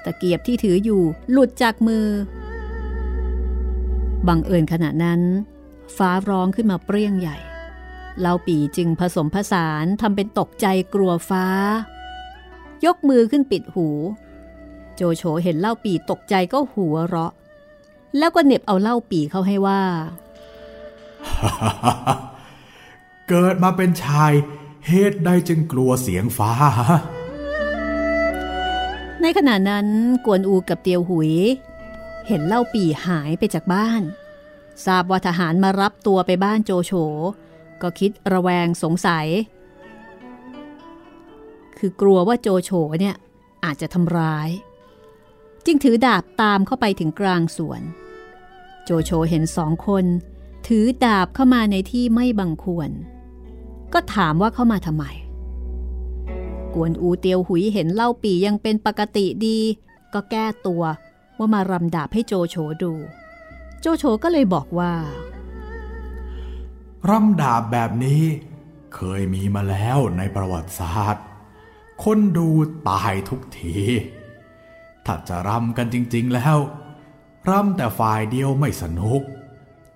[0.04, 2.08] ตะเกียบที่ถืออยู่หลุดจากมือ
[4.28, 5.22] บังเอิญขณะนั้น
[5.98, 7.38] ฟ้าร้องขึ้นมาเปรี้ยงใหญ่
[8.20, 11.48] เล่าปีจึงผสมผสานทำเป็นตกใจกลัวฟ้า
[12.86, 13.88] ยกมือขึ้นปิดหู
[14.96, 17.32] โจโฉเห็นเล่าปีตกใจก็หัวเราะ
[18.18, 19.82] แล้วก็เหน็บเอาเล่าปีเข้าให้ว่า
[23.30, 24.34] เกิดมาเป็นชาย
[24.88, 26.52] เหตุใดจึงกลัวเสียงฟ้า
[29.22, 29.88] ในขณะนั้น
[30.26, 31.34] กวนอูกับเตียวหุย
[32.28, 34.02] เห็นเล่าปีหายไปจากบ้าน
[34.86, 36.94] ทราบว่าทหารมารับตัวไปบ้านโจโฉ
[37.82, 39.28] ก็คิดระแวงสงสัย
[41.78, 43.16] คือกลัวว่าโจโฉเนี่ย
[43.66, 44.50] อาจจะทำร้าย
[45.66, 47.82] จึงถือดาบตามเข้าไปถึงกลางสวน
[48.84, 50.06] โจโฉเห็นสองคน
[50.68, 52.90] ถือดาบเข้ามาในที่ไม่บังควร
[53.94, 55.06] ก็ถามว่าเข้ามาทำไม
[56.74, 59.60] กวนอูเตียวหุยเห็นเล่าปียังเป็นปกติดี
[60.14, 60.84] ก็แก้ตัว
[61.38, 62.94] ว่ามารำดาบให้โจโฉดู
[63.82, 64.94] โจโฉก็เลยบอกว่า
[67.10, 68.24] รำดาบแบบนี้
[68.96, 71.26] เคยมีมาแล้วในประวัติศาสตร์
[72.04, 72.50] คนดู
[72.90, 73.78] ตายทุกที
[75.06, 76.58] ถ้าจะรำกันจริง ๆแล้ว
[77.50, 79.22] รำแต่ฝ่ายเดียวไม่สนุก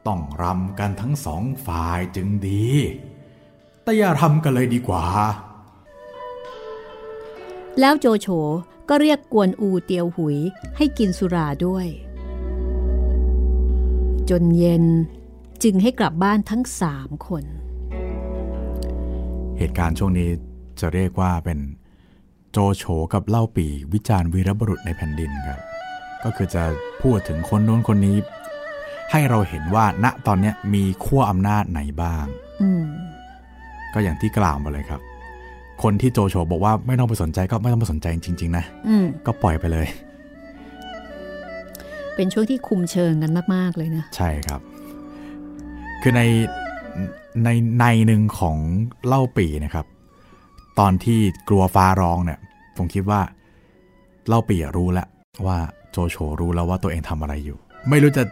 [0.08, 2.68] ต้องรำกันทั้งสองฝ่ายจึงดี
[3.84, 5.06] แต่อย่ารำกันเลยดีกว่า
[7.80, 8.28] แล้วโจโฉ
[8.90, 10.38] ก็เรียกกวนอูเตียวหุย
[10.78, 11.88] ให้กินสุราด้วย
[14.30, 14.86] จนเย็น
[15.64, 17.44] จึงให้กลับบ้านทั้งสามคน
[19.58, 20.30] เหตุการณ์ช่วงนี้
[20.80, 21.60] จะเรียกว่าเป็น
[22.52, 22.84] โจโฉ
[23.14, 25.60] กับเล่าปีวิจารณ์วีรบุรุษในแผ่นดินครับ
[26.24, 26.64] ก็คือจะ
[27.02, 28.16] พูดถึงคนโน้นคนนี้
[29.12, 32.26] ให้เราเห็นว่าณตอนนี้มีขั้วอำนาจไหนบ้าง
[32.62, 32.84] อืม
[33.94, 35.02] ก็อย่างที่กล่าวมาเลยครับ
[35.84, 39.88] คนที่โจโฉบอกว่าไม่ต้องไปสนใจก็ไม่ต้องไปสนใจจริง ๆ นะอืมก็ปล่อยไปเลย
[42.16, 44.62] เป็นช่วงที่คุมเชิงกันมาก ๆ เลยนะ ใช่ครับ
[46.02, 46.22] คือใน
[47.44, 48.58] ในในหนึ่งของ
[49.08, 49.86] เล่าปีนะครับ
[50.80, 51.20] ตอนที่
[51.50, 52.40] กลัวฟ้าร้องเนี่ย
[52.78, 53.22] ผมคิดว่า
[54.28, 55.08] เล่าปีอะรู้แล้ว
[55.46, 55.58] ว่า
[55.92, 57.58] โจโฉรู้แล้วว่าตัวเองทำอะไรอยู่
[57.90, 58.24] ไม่รู้จะ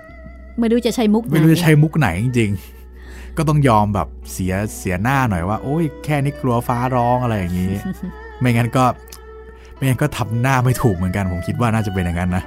[0.60, 7.74] ไม่รู้จะใช้มุกไหนไม่รู้จะใช้มุกไหนจริงๆ ก็ต้องยอมแบบเสียเสียหน้าหน่อยว่า โอ้ยแค่นี้กลัวฟ้าร้องอะไรอย่างนี้
[8.40, 8.86] ไม่งั้นก็
[9.76, 12.44] ไม่งั้นก็ทำหน้าไม่ถูกเหมือนกัน ผมคิดว่าน่าจะเป็นอย่างนั้นนะ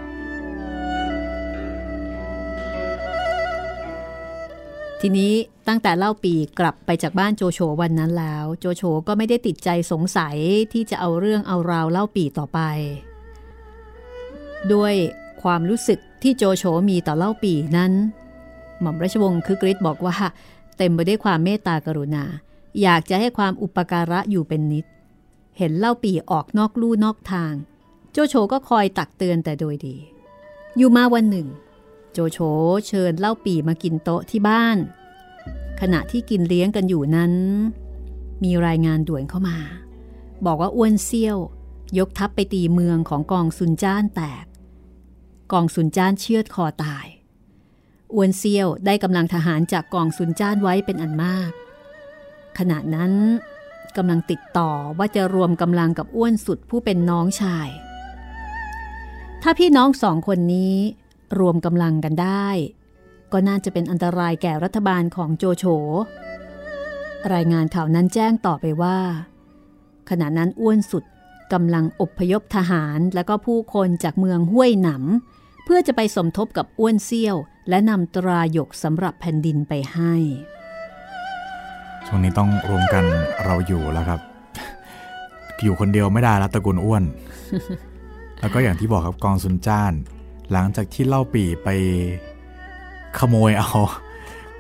[5.00, 5.32] ทีนี้
[5.68, 10.36] ตั้งแต่เล่าปีกลับไปจากบ้านโจโฉวันนั้นแล้ว โจโฉก็ไม่ได้ติดใจสงสัย
[10.72, 12.60] ที่จะเอาเรื่องเอาราวเล่าปีต่อไป
[14.72, 14.94] ด้วย
[15.42, 17.92] ความรู้สึกที่โจโฉมีต่อเล่าปีนั้น
[18.80, 20.16] หม่อมราชวงศ์คึกฤทธิ์บอกว่า
[20.76, 22.24] เต็มไปด้วยความเมตตากรุณา
[22.82, 24.86] อยากจะให้ความอุปการะอยู่เป็นนิด
[25.58, 27.52] เห็นเล่าปีออกนอกลู่นอกทาง
[28.12, 29.96] โจโฉก็คอยตักเตือนแต่โดยดี
[30.76, 31.46] อยู่มาวันหนึ่ง
[32.20, 32.40] โจโฉ
[32.88, 34.76] เชิญเล่าปีมากินโต๊ะที่บ้าน
[35.80, 37.32] ขณะที่กินเลี้ยงกันอยู่นั้น
[38.44, 39.58] มีรายงานด่วนเข้ามา
[40.46, 41.38] บอกว่าอ้วนเซี่ยว
[41.98, 44.44] ยกทัพไปตีเมืองของกองซุนจ้านแตก
[45.52, 47.06] กองซุนจ้านเชือดคอตาย
[48.14, 51.50] อ้วนเซี่ยวได้กำลังทหารจากกองซุนจ้านไว้เป็นอันมาก
[52.58, 53.12] ขณะนั้น
[53.96, 57.68] กำลังติดต่อว่าจะรวมกำลังกับอ้วนสุดผู้เป็นน้องชาย
[59.42, 60.76] ถ้าพี่น้องสองคนนี้
[61.38, 62.48] รวมกำลังกันได้
[63.32, 65.64] ก็น่าจะเป็นอันตรายแก่รัฐบาลของโจโฉ
[67.34, 68.98] รายงานข่าวนั้นแจ้งต่อไปว่า
[70.10, 71.04] ขณะนั้นอ้วนสุด
[71.52, 77.36] กำลังอบพยพทหารและก็ผู้คนจากเมืองห้วยหนำเพื่อจะไปสมทบกับอ้วนเซี่ยว
[77.68, 80.14] และนำตราหยกสำหรับแผ่นดินไปให้
[82.06, 83.04] ช่วงนี้ต้องรวมกัน
[83.44, 84.20] เราอยู่แล้วครับ
[85.62, 87.04] อยู่คนเดียวไม่ได้ล้วตระกูลอ้วน
[88.40, 89.92] แล้วก็อย่างที่บอกครับกองซุนจ้าน
[90.52, 91.68] หลังจากที่เล่าปีไป
[93.18, 93.70] ขโมยเอา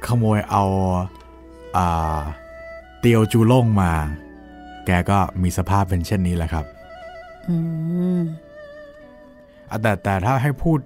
[0.06, 0.64] ขโมยเอา
[1.76, 2.20] อ่า
[3.00, 3.92] เตียวจูล่งมา
[4.86, 6.64] แกก็มีสภาพเป็นเช่นนี้แหละครับ
[7.48, 7.56] อื
[8.18, 8.20] ม
[9.70, 10.78] อะแต่แต่ถ้าให้พูด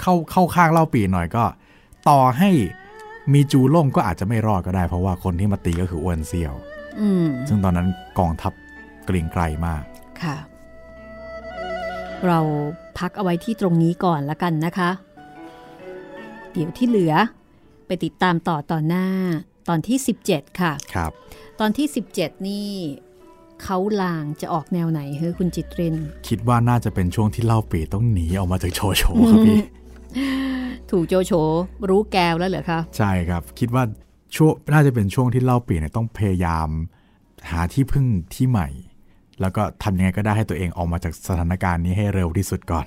[0.00, 1.44] เข้าเข้าข้างเล่าปีหน่อยก็
[2.08, 2.50] ต่อให้
[3.32, 6.54] มีจูล่งก็อาจจะไม่รอดก็ได้ เพราะว่าคนที่มาตีก็คืออ้วนเซียว
[7.00, 8.52] อืมซึ่งตอนนั้นกองทัพ
[9.04, 9.82] เกรียงไกรมาก
[10.22, 10.36] ค่ะ
[12.26, 12.38] เรา
[12.98, 14.90] พักเอาไว้ที่ตรงนี้ก่อนละกันนะคะ
[16.52, 17.14] เดี๋ยวที่เหลือ
[17.86, 19.06] ไปติดตามต่อตอนหน้า
[19.68, 19.98] ตอนที่
[20.28, 21.12] 17 ค่ะ ครับ
[21.60, 22.68] ตอนที่ 17 นี่
[23.62, 25.96] เขาลางจะออกแนวไหนเฮ้ยคุณจิตริน
[26.28, 29.60] คิดว่าน่าจะเป็นช่วงที่เล่าปีต้องหนีออกมาจากโชโชครับพี่
[30.90, 31.32] ถูกโจโฉ
[31.88, 33.82] รู้แกวแล้วเหรอคะ ใช่ครับ คิดว่า
[34.36, 36.68] ช่วงน่าจะเป็นช่วงที่เล่าปีเนี่ยต้องพยายาม
[37.50, 38.68] หาที่พึ่งที่ใหม่
[39.40, 42.86] แล้วก็ทำยังไงก็ได้ให้ตัวเองออกมาจากสถานการณ์นี้ให้เร็วที่สุดก่อน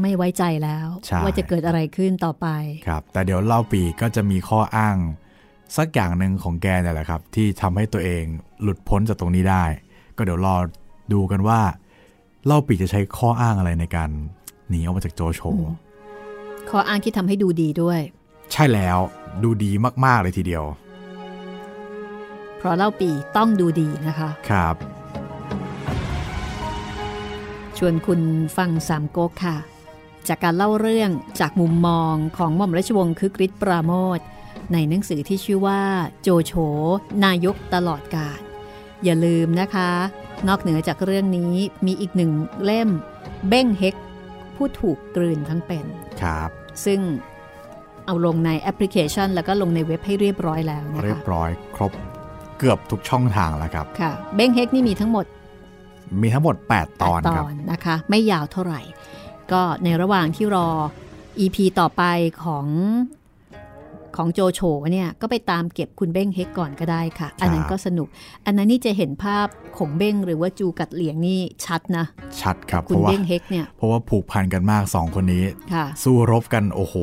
[0.00, 2.46] ไม่ไว้ใจแล้วใช่ว่าจะเกิดอะไรขึ้นต่อไป
[2.86, 4.96] ครับ แต่เดี๋ยวเล่าปีก็จะมีข้ออ้าง
[5.76, 8.24] สักอย่างหนึ่งของแกเนี่ยแหละครับ ที่ทำให้ตัวเอง
[8.62, 9.64] หลุดพ้นจากตรงนี้ได้
[10.16, 10.56] ก็เดี๋ยวรอ
[11.12, 11.60] ดูกันว่า
[12.46, 14.10] เล่าปีจะใช้ข้ออ้างอะไรในการ
[14.68, 15.40] หนีออกมาจากโจโฉ
[16.70, 18.00] ข้ออ้างที่ทำให้ดูดีด้วย
[18.52, 18.98] ใช่แล้ว
[19.42, 19.70] ดูดี
[20.04, 20.64] มาก ๆ เลยทีเดียว
[22.58, 24.76] เพราะเล่าปีต้องดูดีนะคะ ครับ
[27.78, 28.20] ชวนคุณ
[28.56, 29.56] ฟังสามก๊กค่ะ
[30.28, 31.10] จากการเล่าเรื่อง
[31.40, 34.20] จากมุมมองของหม่อมราชวงศ์คึกฤทธิ์ปราโมท
[34.72, 35.82] ในหนังสือที่ชื่อว่า
[36.22, 36.52] โจโฉ
[37.24, 38.40] นายกตลอดกาล
[39.04, 39.90] อย่าลืมนะคะ
[40.48, 41.54] นอกเหนือจากเรื่องนี้
[41.86, 42.32] มีอีกหนึ่ง
[42.64, 42.90] เล่ม
[43.48, 43.94] เบ้งเฮก
[44.56, 45.84] ผู้ถูกกลืนทั้งเป็น
[46.22, 46.50] ครับ
[46.84, 47.00] ซึ่ง
[48.06, 51.92] เอาลงในแอปพลิเคชัน แล้วก็ลงในเว็บให้เรียบร้อยแล้วนะเรียคะบร้อยครบ
[52.58, 55.24] เกือบทุกช่องทางแล้วครับค่ะเบ้งเฮกนี่มีทั้งหมด
[56.20, 58.80] มีทั้งหมด 8 ตอนตครับอนนะคะ ไม่ยาวเท่าไหร่
[59.52, 60.68] ก็ในระหว่างที่รอ
[61.40, 62.02] EP ต่อไป
[62.44, 62.66] ของ
[64.16, 64.60] ของโจโฉ
[64.92, 68.08] เนี่ยก็ไปตามเก็บคุณเบ้งเฮกก่อนก็ได้ค่ะ อันนั้นก็สนุก
[68.46, 69.46] อันนั้นนี่จะเห็นภาพ
[69.78, 72.04] ของเบ้งหรือว่าจูกัดเหลียงนี่ชัดนะ
[72.40, 75.44] ชัดครับคุเพณราะว่าเบ้งเฮกเนี่ยเพราะว่าผูกพันกันมากสองคนนี้
[75.74, 76.94] ค่ะสู้รบกันโอ้โห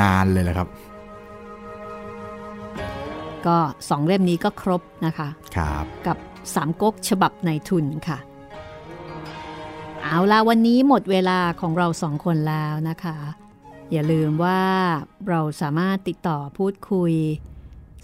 [0.00, 0.68] นานเลยแหละครับ
[3.46, 3.56] ก็
[3.88, 6.16] สองเล่มนี้ก็ครบนะคะ ครับกับ
[6.54, 8.18] สามก๊กฉบับในทุนค่ะ
[10.02, 13.18] เอาล่ะวันนี้หมดเวลาของเราสองคนแล้วนะคะ
[13.92, 14.62] อย่าลืมว่า
[15.28, 17.12] เราสามารถติดต่อพูดคุย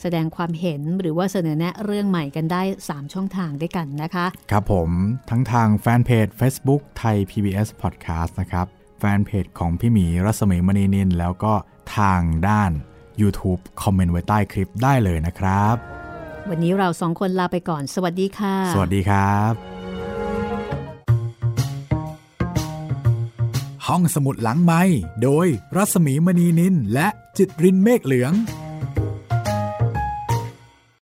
[0.00, 4.90] แสดงความเห็นหรือว่าเสนอแนะเรื่องใหม่กันได้ 3 ช่องทางด้วยกันนะคะ ครับผม
[5.30, 8.66] ทั้งทางแฟนเพจ Facebook ไทย PBS Podcast นะครับ
[8.98, 11.54] แฟนเพจของพี่หมีรัศมีมณีนินแล้วก็
[11.96, 12.70] ทางด้าน
[13.20, 15.76] YouTube คอมเมนต์ไว้ใต้คลิปได้เลยนะครับ
[16.50, 19.54] วันนี้เราสองคนลาไปก่อน สวัสดีค่ะ สวัสดีครับ
[23.86, 24.82] ห้องสมุดหลังไม้
[25.22, 25.46] โดย
[25.76, 28.32] รัศมีมณีนินและจิตรินเมฆเหลือง